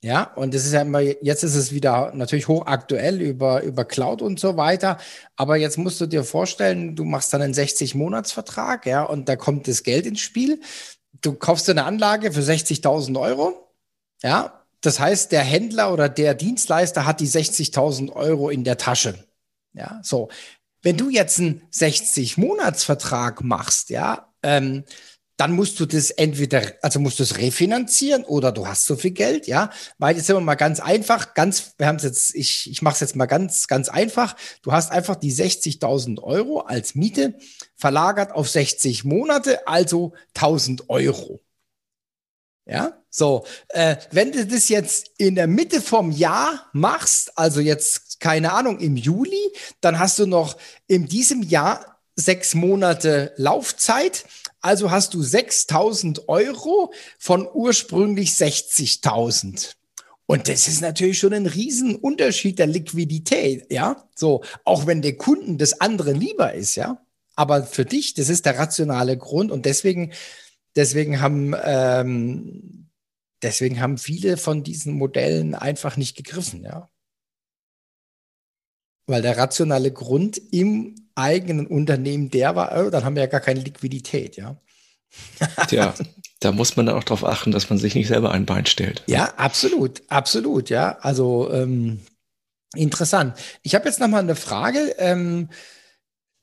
Ja, 0.00 0.32
und 0.34 0.54
das 0.54 0.64
ist 0.64 0.72
ja 0.72 0.82
immer, 0.82 1.00
jetzt 1.00 1.42
ist 1.42 1.56
es 1.56 1.72
wieder 1.72 2.12
natürlich 2.14 2.46
hochaktuell 2.46 3.20
über, 3.20 3.62
über 3.64 3.84
Cloud 3.84 4.22
und 4.22 4.38
so 4.38 4.56
weiter. 4.56 4.98
Aber 5.34 5.56
jetzt 5.56 5.76
musst 5.76 6.00
du 6.00 6.06
dir 6.06 6.22
vorstellen, 6.22 6.94
du 6.94 7.04
machst 7.04 7.32
dann 7.32 7.42
einen 7.42 7.54
60-Monats-Vertrag, 7.54 8.86
ja, 8.86 9.02
und 9.02 9.28
da 9.28 9.34
kommt 9.34 9.66
das 9.66 9.82
Geld 9.82 10.06
ins 10.06 10.20
Spiel. 10.20 10.60
Du 11.20 11.32
kaufst 11.34 11.68
eine 11.68 11.84
Anlage 11.84 12.32
für 12.32 12.40
60.000 12.40 13.20
Euro, 13.20 13.72
ja. 14.22 14.54
Das 14.80 15.00
heißt, 15.00 15.32
der 15.32 15.42
Händler 15.42 15.92
oder 15.92 16.08
der 16.08 16.34
Dienstleister 16.34 17.04
hat 17.04 17.18
die 17.18 17.28
60.000 17.28 18.12
Euro 18.12 18.50
in 18.50 18.62
der 18.62 18.76
Tasche. 18.78 19.26
Ja, 19.72 20.00
so. 20.04 20.28
Wenn 20.82 20.96
du 20.96 21.10
jetzt 21.10 21.40
einen 21.40 21.62
60-Monats-Vertrag 21.72 23.42
machst, 23.42 23.90
ja, 23.90 24.32
ähm, 24.44 24.84
dann 25.38 25.52
musst 25.52 25.78
du 25.78 25.86
das 25.86 26.10
entweder, 26.10 26.62
also 26.82 26.98
musst 26.98 27.20
du 27.20 27.22
es 27.22 27.38
refinanzieren 27.38 28.24
oder 28.24 28.50
du 28.50 28.66
hast 28.66 28.84
so 28.84 28.96
viel 28.96 29.12
Geld, 29.12 29.46
ja. 29.46 29.70
Weil 29.96 30.16
jetzt 30.16 30.26
sind 30.26 30.34
wir 30.34 30.40
mal 30.40 30.56
ganz 30.56 30.80
einfach, 30.80 31.32
ganz, 31.34 31.74
wir 31.78 31.86
haben 31.86 31.96
es 31.96 32.02
jetzt, 32.02 32.34
ich, 32.34 32.68
ich 32.68 32.82
mache 32.82 32.94
es 32.94 33.00
jetzt 33.00 33.14
mal 33.14 33.26
ganz, 33.26 33.68
ganz 33.68 33.88
einfach. 33.88 34.34
Du 34.62 34.72
hast 34.72 34.90
einfach 34.90 35.14
die 35.14 35.32
60.000 35.32 36.20
Euro 36.20 36.62
als 36.62 36.96
Miete 36.96 37.38
verlagert 37.76 38.32
auf 38.32 38.50
60 38.50 39.04
Monate, 39.04 39.68
also 39.68 40.12
1000 40.34 40.90
Euro. 40.90 41.40
Ja, 42.66 43.00
so, 43.08 43.46
äh, 43.68 43.96
wenn 44.10 44.32
du 44.32 44.44
das 44.44 44.68
jetzt 44.68 45.12
in 45.18 45.36
der 45.36 45.46
Mitte 45.46 45.80
vom 45.80 46.10
Jahr 46.10 46.68
machst, 46.72 47.38
also 47.38 47.60
jetzt 47.60 48.18
keine 48.18 48.52
Ahnung, 48.52 48.80
im 48.80 48.96
Juli, 48.96 49.52
dann 49.80 50.00
hast 50.00 50.18
du 50.18 50.26
noch 50.26 50.56
in 50.88 51.06
diesem 51.06 51.42
Jahr 51.42 52.00
sechs 52.16 52.54
Monate 52.54 53.32
Laufzeit 53.36 54.24
also 54.60 54.90
hast 54.90 55.14
du 55.14 55.22
6000 55.22 56.28
Euro 56.28 56.92
von 57.18 57.48
ursprünglich 57.52 58.30
60.000. 58.30 59.74
Und 60.26 60.48
das 60.48 60.68
ist 60.68 60.82
natürlich 60.82 61.18
schon 61.18 61.32
ein 61.32 61.46
Riesenunterschied 61.46 62.58
der 62.58 62.66
Liquidität, 62.66 63.72
ja. 63.72 64.04
So, 64.14 64.42
auch 64.64 64.86
wenn 64.86 65.00
der 65.00 65.16
Kunden 65.16 65.56
das 65.56 65.80
andere 65.80 66.12
lieber 66.12 66.52
ist, 66.52 66.74
ja. 66.74 67.00
Aber 67.34 67.62
für 67.62 67.84
dich, 67.84 68.14
das 68.14 68.28
ist 68.28 68.44
der 68.44 68.58
rationale 68.58 69.16
Grund 69.16 69.50
und 69.50 69.64
deswegen 69.64 70.12
deswegen 70.78 71.20
haben, 71.20 71.54
ähm, 71.62 72.88
deswegen 73.42 73.80
haben 73.80 73.98
viele 73.98 74.36
von 74.36 74.62
diesen 74.62 74.94
Modellen 74.94 75.54
einfach 75.54 75.96
nicht 75.96 76.16
gegriffen, 76.16 76.64
ja. 76.64 76.88
Weil 79.08 79.22
der 79.22 79.36
rationale 79.36 79.90
Grund 79.90 80.40
im 80.52 80.94
eigenen 81.14 81.66
Unternehmen 81.66 82.30
der 82.30 82.54
war, 82.54 82.78
oh, 82.78 82.90
dann 82.90 83.04
haben 83.04 83.16
wir 83.16 83.22
ja 83.22 83.28
gar 83.28 83.40
keine 83.40 83.60
Liquidität, 83.60 84.36
ja. 84.36 84.56
Tja, 85.66 85.94
da 86.40 86.52
muss 86.52 86.76
man 86.76 86.86
dann 86.86 86.96
auch 86.96 87.04
darauf 87.04 87.24
achten, 87.24 87.50
dass 87.50 87.70
man 87.70 87.78
sich 87.78 87.94
nicht 87.94 88.08
selber 88.08 88.30
ein 88.30 88.46
Bein 88.46 88.66
stellt. 88.66 89.02
Ja, 89.06 89.32
absolut, 89.36 90.02
absolut, 90.08 90.70
ja. 90.70 90.98
Also 91.00 91.50
ähm, 91.52 92.00
interessant. 92.76 93.34
Ich 93.62 93.74
habe 93.74 93.86
jetzt 93.86 93.98
noch 93.98 94.08
mal 94.08 94.20
eine 94.20 94.36
Frage. 94.36 94.94
Ähm, 94.98 95.48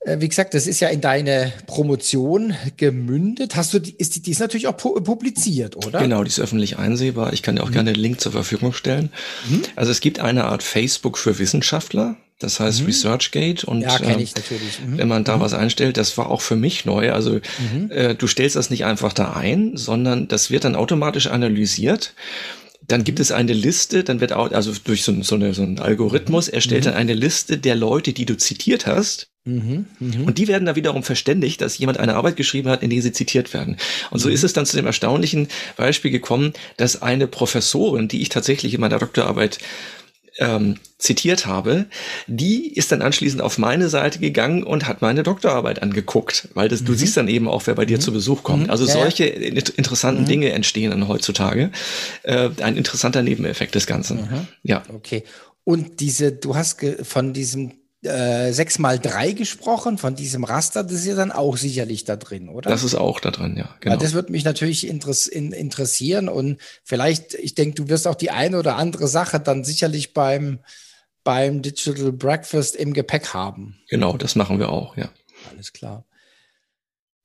äh, 0.00 0.20
wie 0.20 0.28
gesagt, 0.28 0.54
das 0.54 0.66
ist 0.66 0.80
ja 0.80 0.88
in 0.88 1.00
deine 1.00 1.52
Promotion 1.66 2.54
gemündet. 2.76 3.56
Hast 3.56 3.74
du 3.74 3.78
die, 3.78 3.94
ist 3.96 4.16
die, 4.16 4.22
die 4.22 4.32
ist 4.32 4.40
natürlich 4.40 4.66
auch 4.66 4.76
publiziert, 4.76 5.76
oder? 5.76 6.00
Genau, 6.00 6.22
die 6.22 6.28
ist 6.28 6.40
öffentlich 6.40 6.78
einsehbar. 6.78 7.32
Ich 7.32 7.42
kann 7.42 7.56
dir 7.56 7.62
auch 7.62 7.68
mhm. 7.68 7.74
gerne 7.74 7.90
einen 7.90 8.00
Link 8.00 8.20
zur 8.20 8.32
Verfügung 8.32 8.72
stellen. 8.72 9.10
Mhm. 9.48 9.62
Also 9.76 9.90
es 9.90 10.00
gibt 10.00 10.20
eine 10.20 10.44
Art 10.44 10.62
Facebook 10.62 11.16
für 11.16 11.38
Wissenschaftler. 11.38 12.16
Das 12.38 12.60
heißt 12.60 12.80
mhm. 12.80 12.86
ResearchGate 12.86 13.64
und 13.64 13.80
ja, 13.80 13.96
äh, 13.96 14.08
natürlich. 14.08 14.34
Mhm. 14.84 14.98
wenn 14.98 15.08
man 15.08 15.24
da 15.24 15.36
mhm. 15.36 15.40
was 15.40 15.54
einstellt, 15.54 15.96
das 15.96 16.18
war 16.18 16.30
auch 16.30 16.42
für 16.42 16.56
mich 16.56 16.84
neu. 16.84 17.12
Also 17.12 17.40
mhm. 17.72 17.90
äh, 17.90 18.14
du 18.14 18.26
stellst 18.26 18.56
das 18.56 18.68
nicht 18.70 18.84
einfach 18.84 19.12
da 19.12 19.32
ein, 19.32 19.76
sondern 19.76 20.28
das 20.28 20.50
wird 20.50 20.64
dann 20.64 20.76
automatisch 20.76 21.28
analysiert 21.28 22.14
dann 22.88 23.04
gibt 23.04 23.20
es 23.20 23.32
eine 23.32 23.52
Liste, 23.52 24.04
dann 24.04 24.20
wird 24.20 24.32
auch, 24.32 24.52
also 24.52 24.72
durch 24.84 25.02
so, 25.02 25.22
so, 25.22 25.34
eine, 25.34 25.54
so 25.54 25.62
einen 25.62 25.78
Algorithmus 25.78 26.48
erstellt 26.48 26.84
mhm. 26.84 26.90
dann 26.90 26.94
eine 26.94 27.14
Liste 27.14 27.58
der 27.58 27.74
Leute, 27.74 28.12
die 28.12 28.26
du 28.26 28.36
zitiert 28.36 28.86
hast. 28.86 29.28
Mhm, 29.44 29.86
mh. 30.00 30.24
Und 30.24 30.38
die 30.38 30.48
werden 30.48 30.66
da 30.66 30.76
wiederum 30.76 31.02
verständigt, 31.02 31.60
dass 31.60 31.78
jemand 31.78 31.98
eine 31.98 32.14
Arbeit 32.14 32.36
geschrieben 32.36 32.68
hat, 32.68 32.82
in 32.82 32.90
die 32.90 33.00
sie 33.00 33.12
zitiert 33.12 33.54
werden. 33.54 33.76
Und 34.10 34.18
so 34.18 34.28
ist 34.28 34.44
es 34.44 34.52
dann 34.52 34.66
zu 34.66 34.76
dem 34.76 34.86
erstaunlichen 34.86 35.48
Beispiel 35.76 36.10
gekommen, 36.10 36.52
dass 36.76 37.02
eine 37.02 37.26
Professorin, 37.26 38.08
die 38.08 38.22
ich 38.22 38.28
tatsächlich 38.28 38.74
in 38.74 38.80
meiner 38.80 38.98
Doktorarbeit 38.98 39.58
ähm, 40.38 40.76
zitiert 40.98 41.46
habe, 41.46 41.86
die 42.26 42.72
ist 42.72 42.90
dann 42.90 43.02
anschließend 43.02 43.42
auf 43.42 43.58
meine 43.58 43.88
Seite 43.88 44.18
gegangen 44.18 44.62
und 44.62 44.86
hat 44.86 45.02
meine 45.02 45.22
Doktorarbeit 45.22 45.82
angeguckt, 45.82 46.48
weil 46.54 46.68
das, 46.68 46.80
mhm. 46.80 46.86
du 46.86 46.94
siehst 46.94 47.16
dann 47.16 47.28
eben 47.28 47.48
auch, 47.48 47.66
wer 47.66 47.74
bei 47.74 47.84
dir 47.84 47.98
mhm. 47.98 48.02
zu 48.02 48.12
Besuch 48.12 48.42
kommt. 48.42 48.64
Mhm. 48.64 48.70
Also 48.70 48.86
ja, 48.86 48.92
solche 48.92 49.26
interessanten 49.26 50.22
mhm. 50.22 50.28
Dinge 50.28 50.52
entstehen 50.52 50.90
dann 50.90 51.08
heutzutage. 51.08 51.70
Äh, 52.22 52.50
ein 52.62 52.76
interessanter 52.76 53.22
Nebeneffekt 53.22 53.74
des 53.74 53.86
Ganzen. 53.86 54.46
Ja. 54.62 54.82
Okay. 54.92 55.24
Und 55.64 56.00
diese, 56.00 56.32
du 56.32 56.54
hast 56.54 56.78
von 57.02 57.32
diesem 57.32 57.72
äh, 58.06 58.52
6 58.52 58.78
mal 58.78 58.98
3 58.98 59.32
gesprochen, 59.32 59.98
von 59.98 60.14
diesem 60.14 60.44
Raster, 60.44 60.84
das 60.84 60.92
ist 60.92 61.06
ja 61.06 61.14
dann 61.14 61.32
auch 61.32 61.56
sicherlich 61.56 62.04
da 62.04 62.16
drin, 62.16 62.48
oder? 62.48 62.70
Das 62.70 62.84
ist 62.84 62.94
auch 62.94 63.20
da 63.20 63.30
drin, 63.30 63.56
ja. 63.56 63.74
Genau. 63.80 63.92
Weil 63.92 63.98
das 63.98 64.12
würde 64.12 64.32
mich 64.32 64.44
natürlich 64.44 64.86
interess 64.86 65.26
in, 65.26 65.52
interessieren 65.52 66.28
und 66.28 66.60
vielleicht, 66.84 67.34
ich 67.34 67.54
denke, 67.54 67.74
du 67.74 67.88
wirst 67.88 68.06
auch 68.06 68.14
die 68.14 68.30
eine 68.30 68.58
oder 68.58 68.76
andere 68.76 69.08
Sache 69.08 69.40
dann 69.40 69.64
sicherlich 69.64 70.14
beim, 70.14 70.60
beim 71.26 71.60
Digital 71.60 72.12
Breakfast 72.12 72.76
im 72.76 72.92
Gepäck 72.92 73.34
haben. 73.34 73.76
Genau, 73.88 74.16
das 74.16 74.36
machen 74.36 74.60
wir 74.60 74.68
auch, 74.68 74.96
ja. 74.96 75.08
Alles 75.50 75.72
klar. 75.72 76.04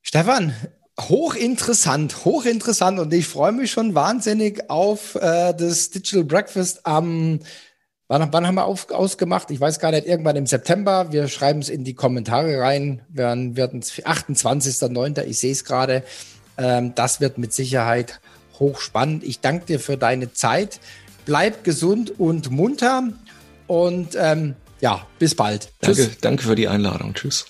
Stefan, 0.01 0.55
hochinteressant, 0.99 2.25
hochinteressant 2.25 2.99
und 2.99 3.13
ich 3.13 3.27
freue 3.27 3.51
mich 3.51 3.69
schon 3.69 3.93
wahnsinnig 3.93 4.71
auf 4.71 5.13
äh, 5.13 5.53
das 5.53 5.91
Digital 5.91 6.23
Breakfast 6.23 6.85
am 6.87 7.41
Wann, 8.07 8.33
wann 8.33 8.45
haben 8.45 8.55
wir 8.55 8.65
auf, 8.65 8.89
ausgemacht? 8.89 9.51
Ich 9.51 9.61
weiß 9.61 9.79
gar 9.79 9.91
nicht, 9.91 10.05
irgendwann 10.05 10.35
im 10.35 10.45
September. 10.45 11.13
Wir 11.13 11.29
schreiben 11.29 11.61
es 11.61 11.69
in 11.69 11.85
die 11.85 11.93
Kommentare 11.93 12.59
rein. 12.59 13.03
Wir 13.07 13.23
werden 13.55 13.81
28.09. 13.81 15.23
Ich 15.23 15.39
sehe 15.39 15.53
es 15.53 15.63
gerade. 15.63 16.03
Ähm, 16.57 16.93
das 16.93 17.21
wird 17.21 17.37
mit 17.37 17.53
Sicherheit 17.53 18.19
hochspannend. 18.59 19.23
Ich 19.23 19.39
danke 19.39 19.65
dir 19.65 19.79
für 19.79 19.95
deine 19.95 20.33
Zeit. 20.33 20.81
Bleib 21.23 21.63
gesund 21.63 22.19
und 22.19 22.51
munter. 22.51 23.13
Und 23.71 24.17
ähm, 24.19 24.55
ja, 24.81 25.07
bis 25.17 25.33
bald. 25.33 25.71
Danke, 25.79 25.95
Tschüss. 25.95 26.17
danke 26.19 26.43
für 26.43 26.55
die 26.55 26.67
Einladung. 26.67 27.13
Tschüss. 27.13 27.45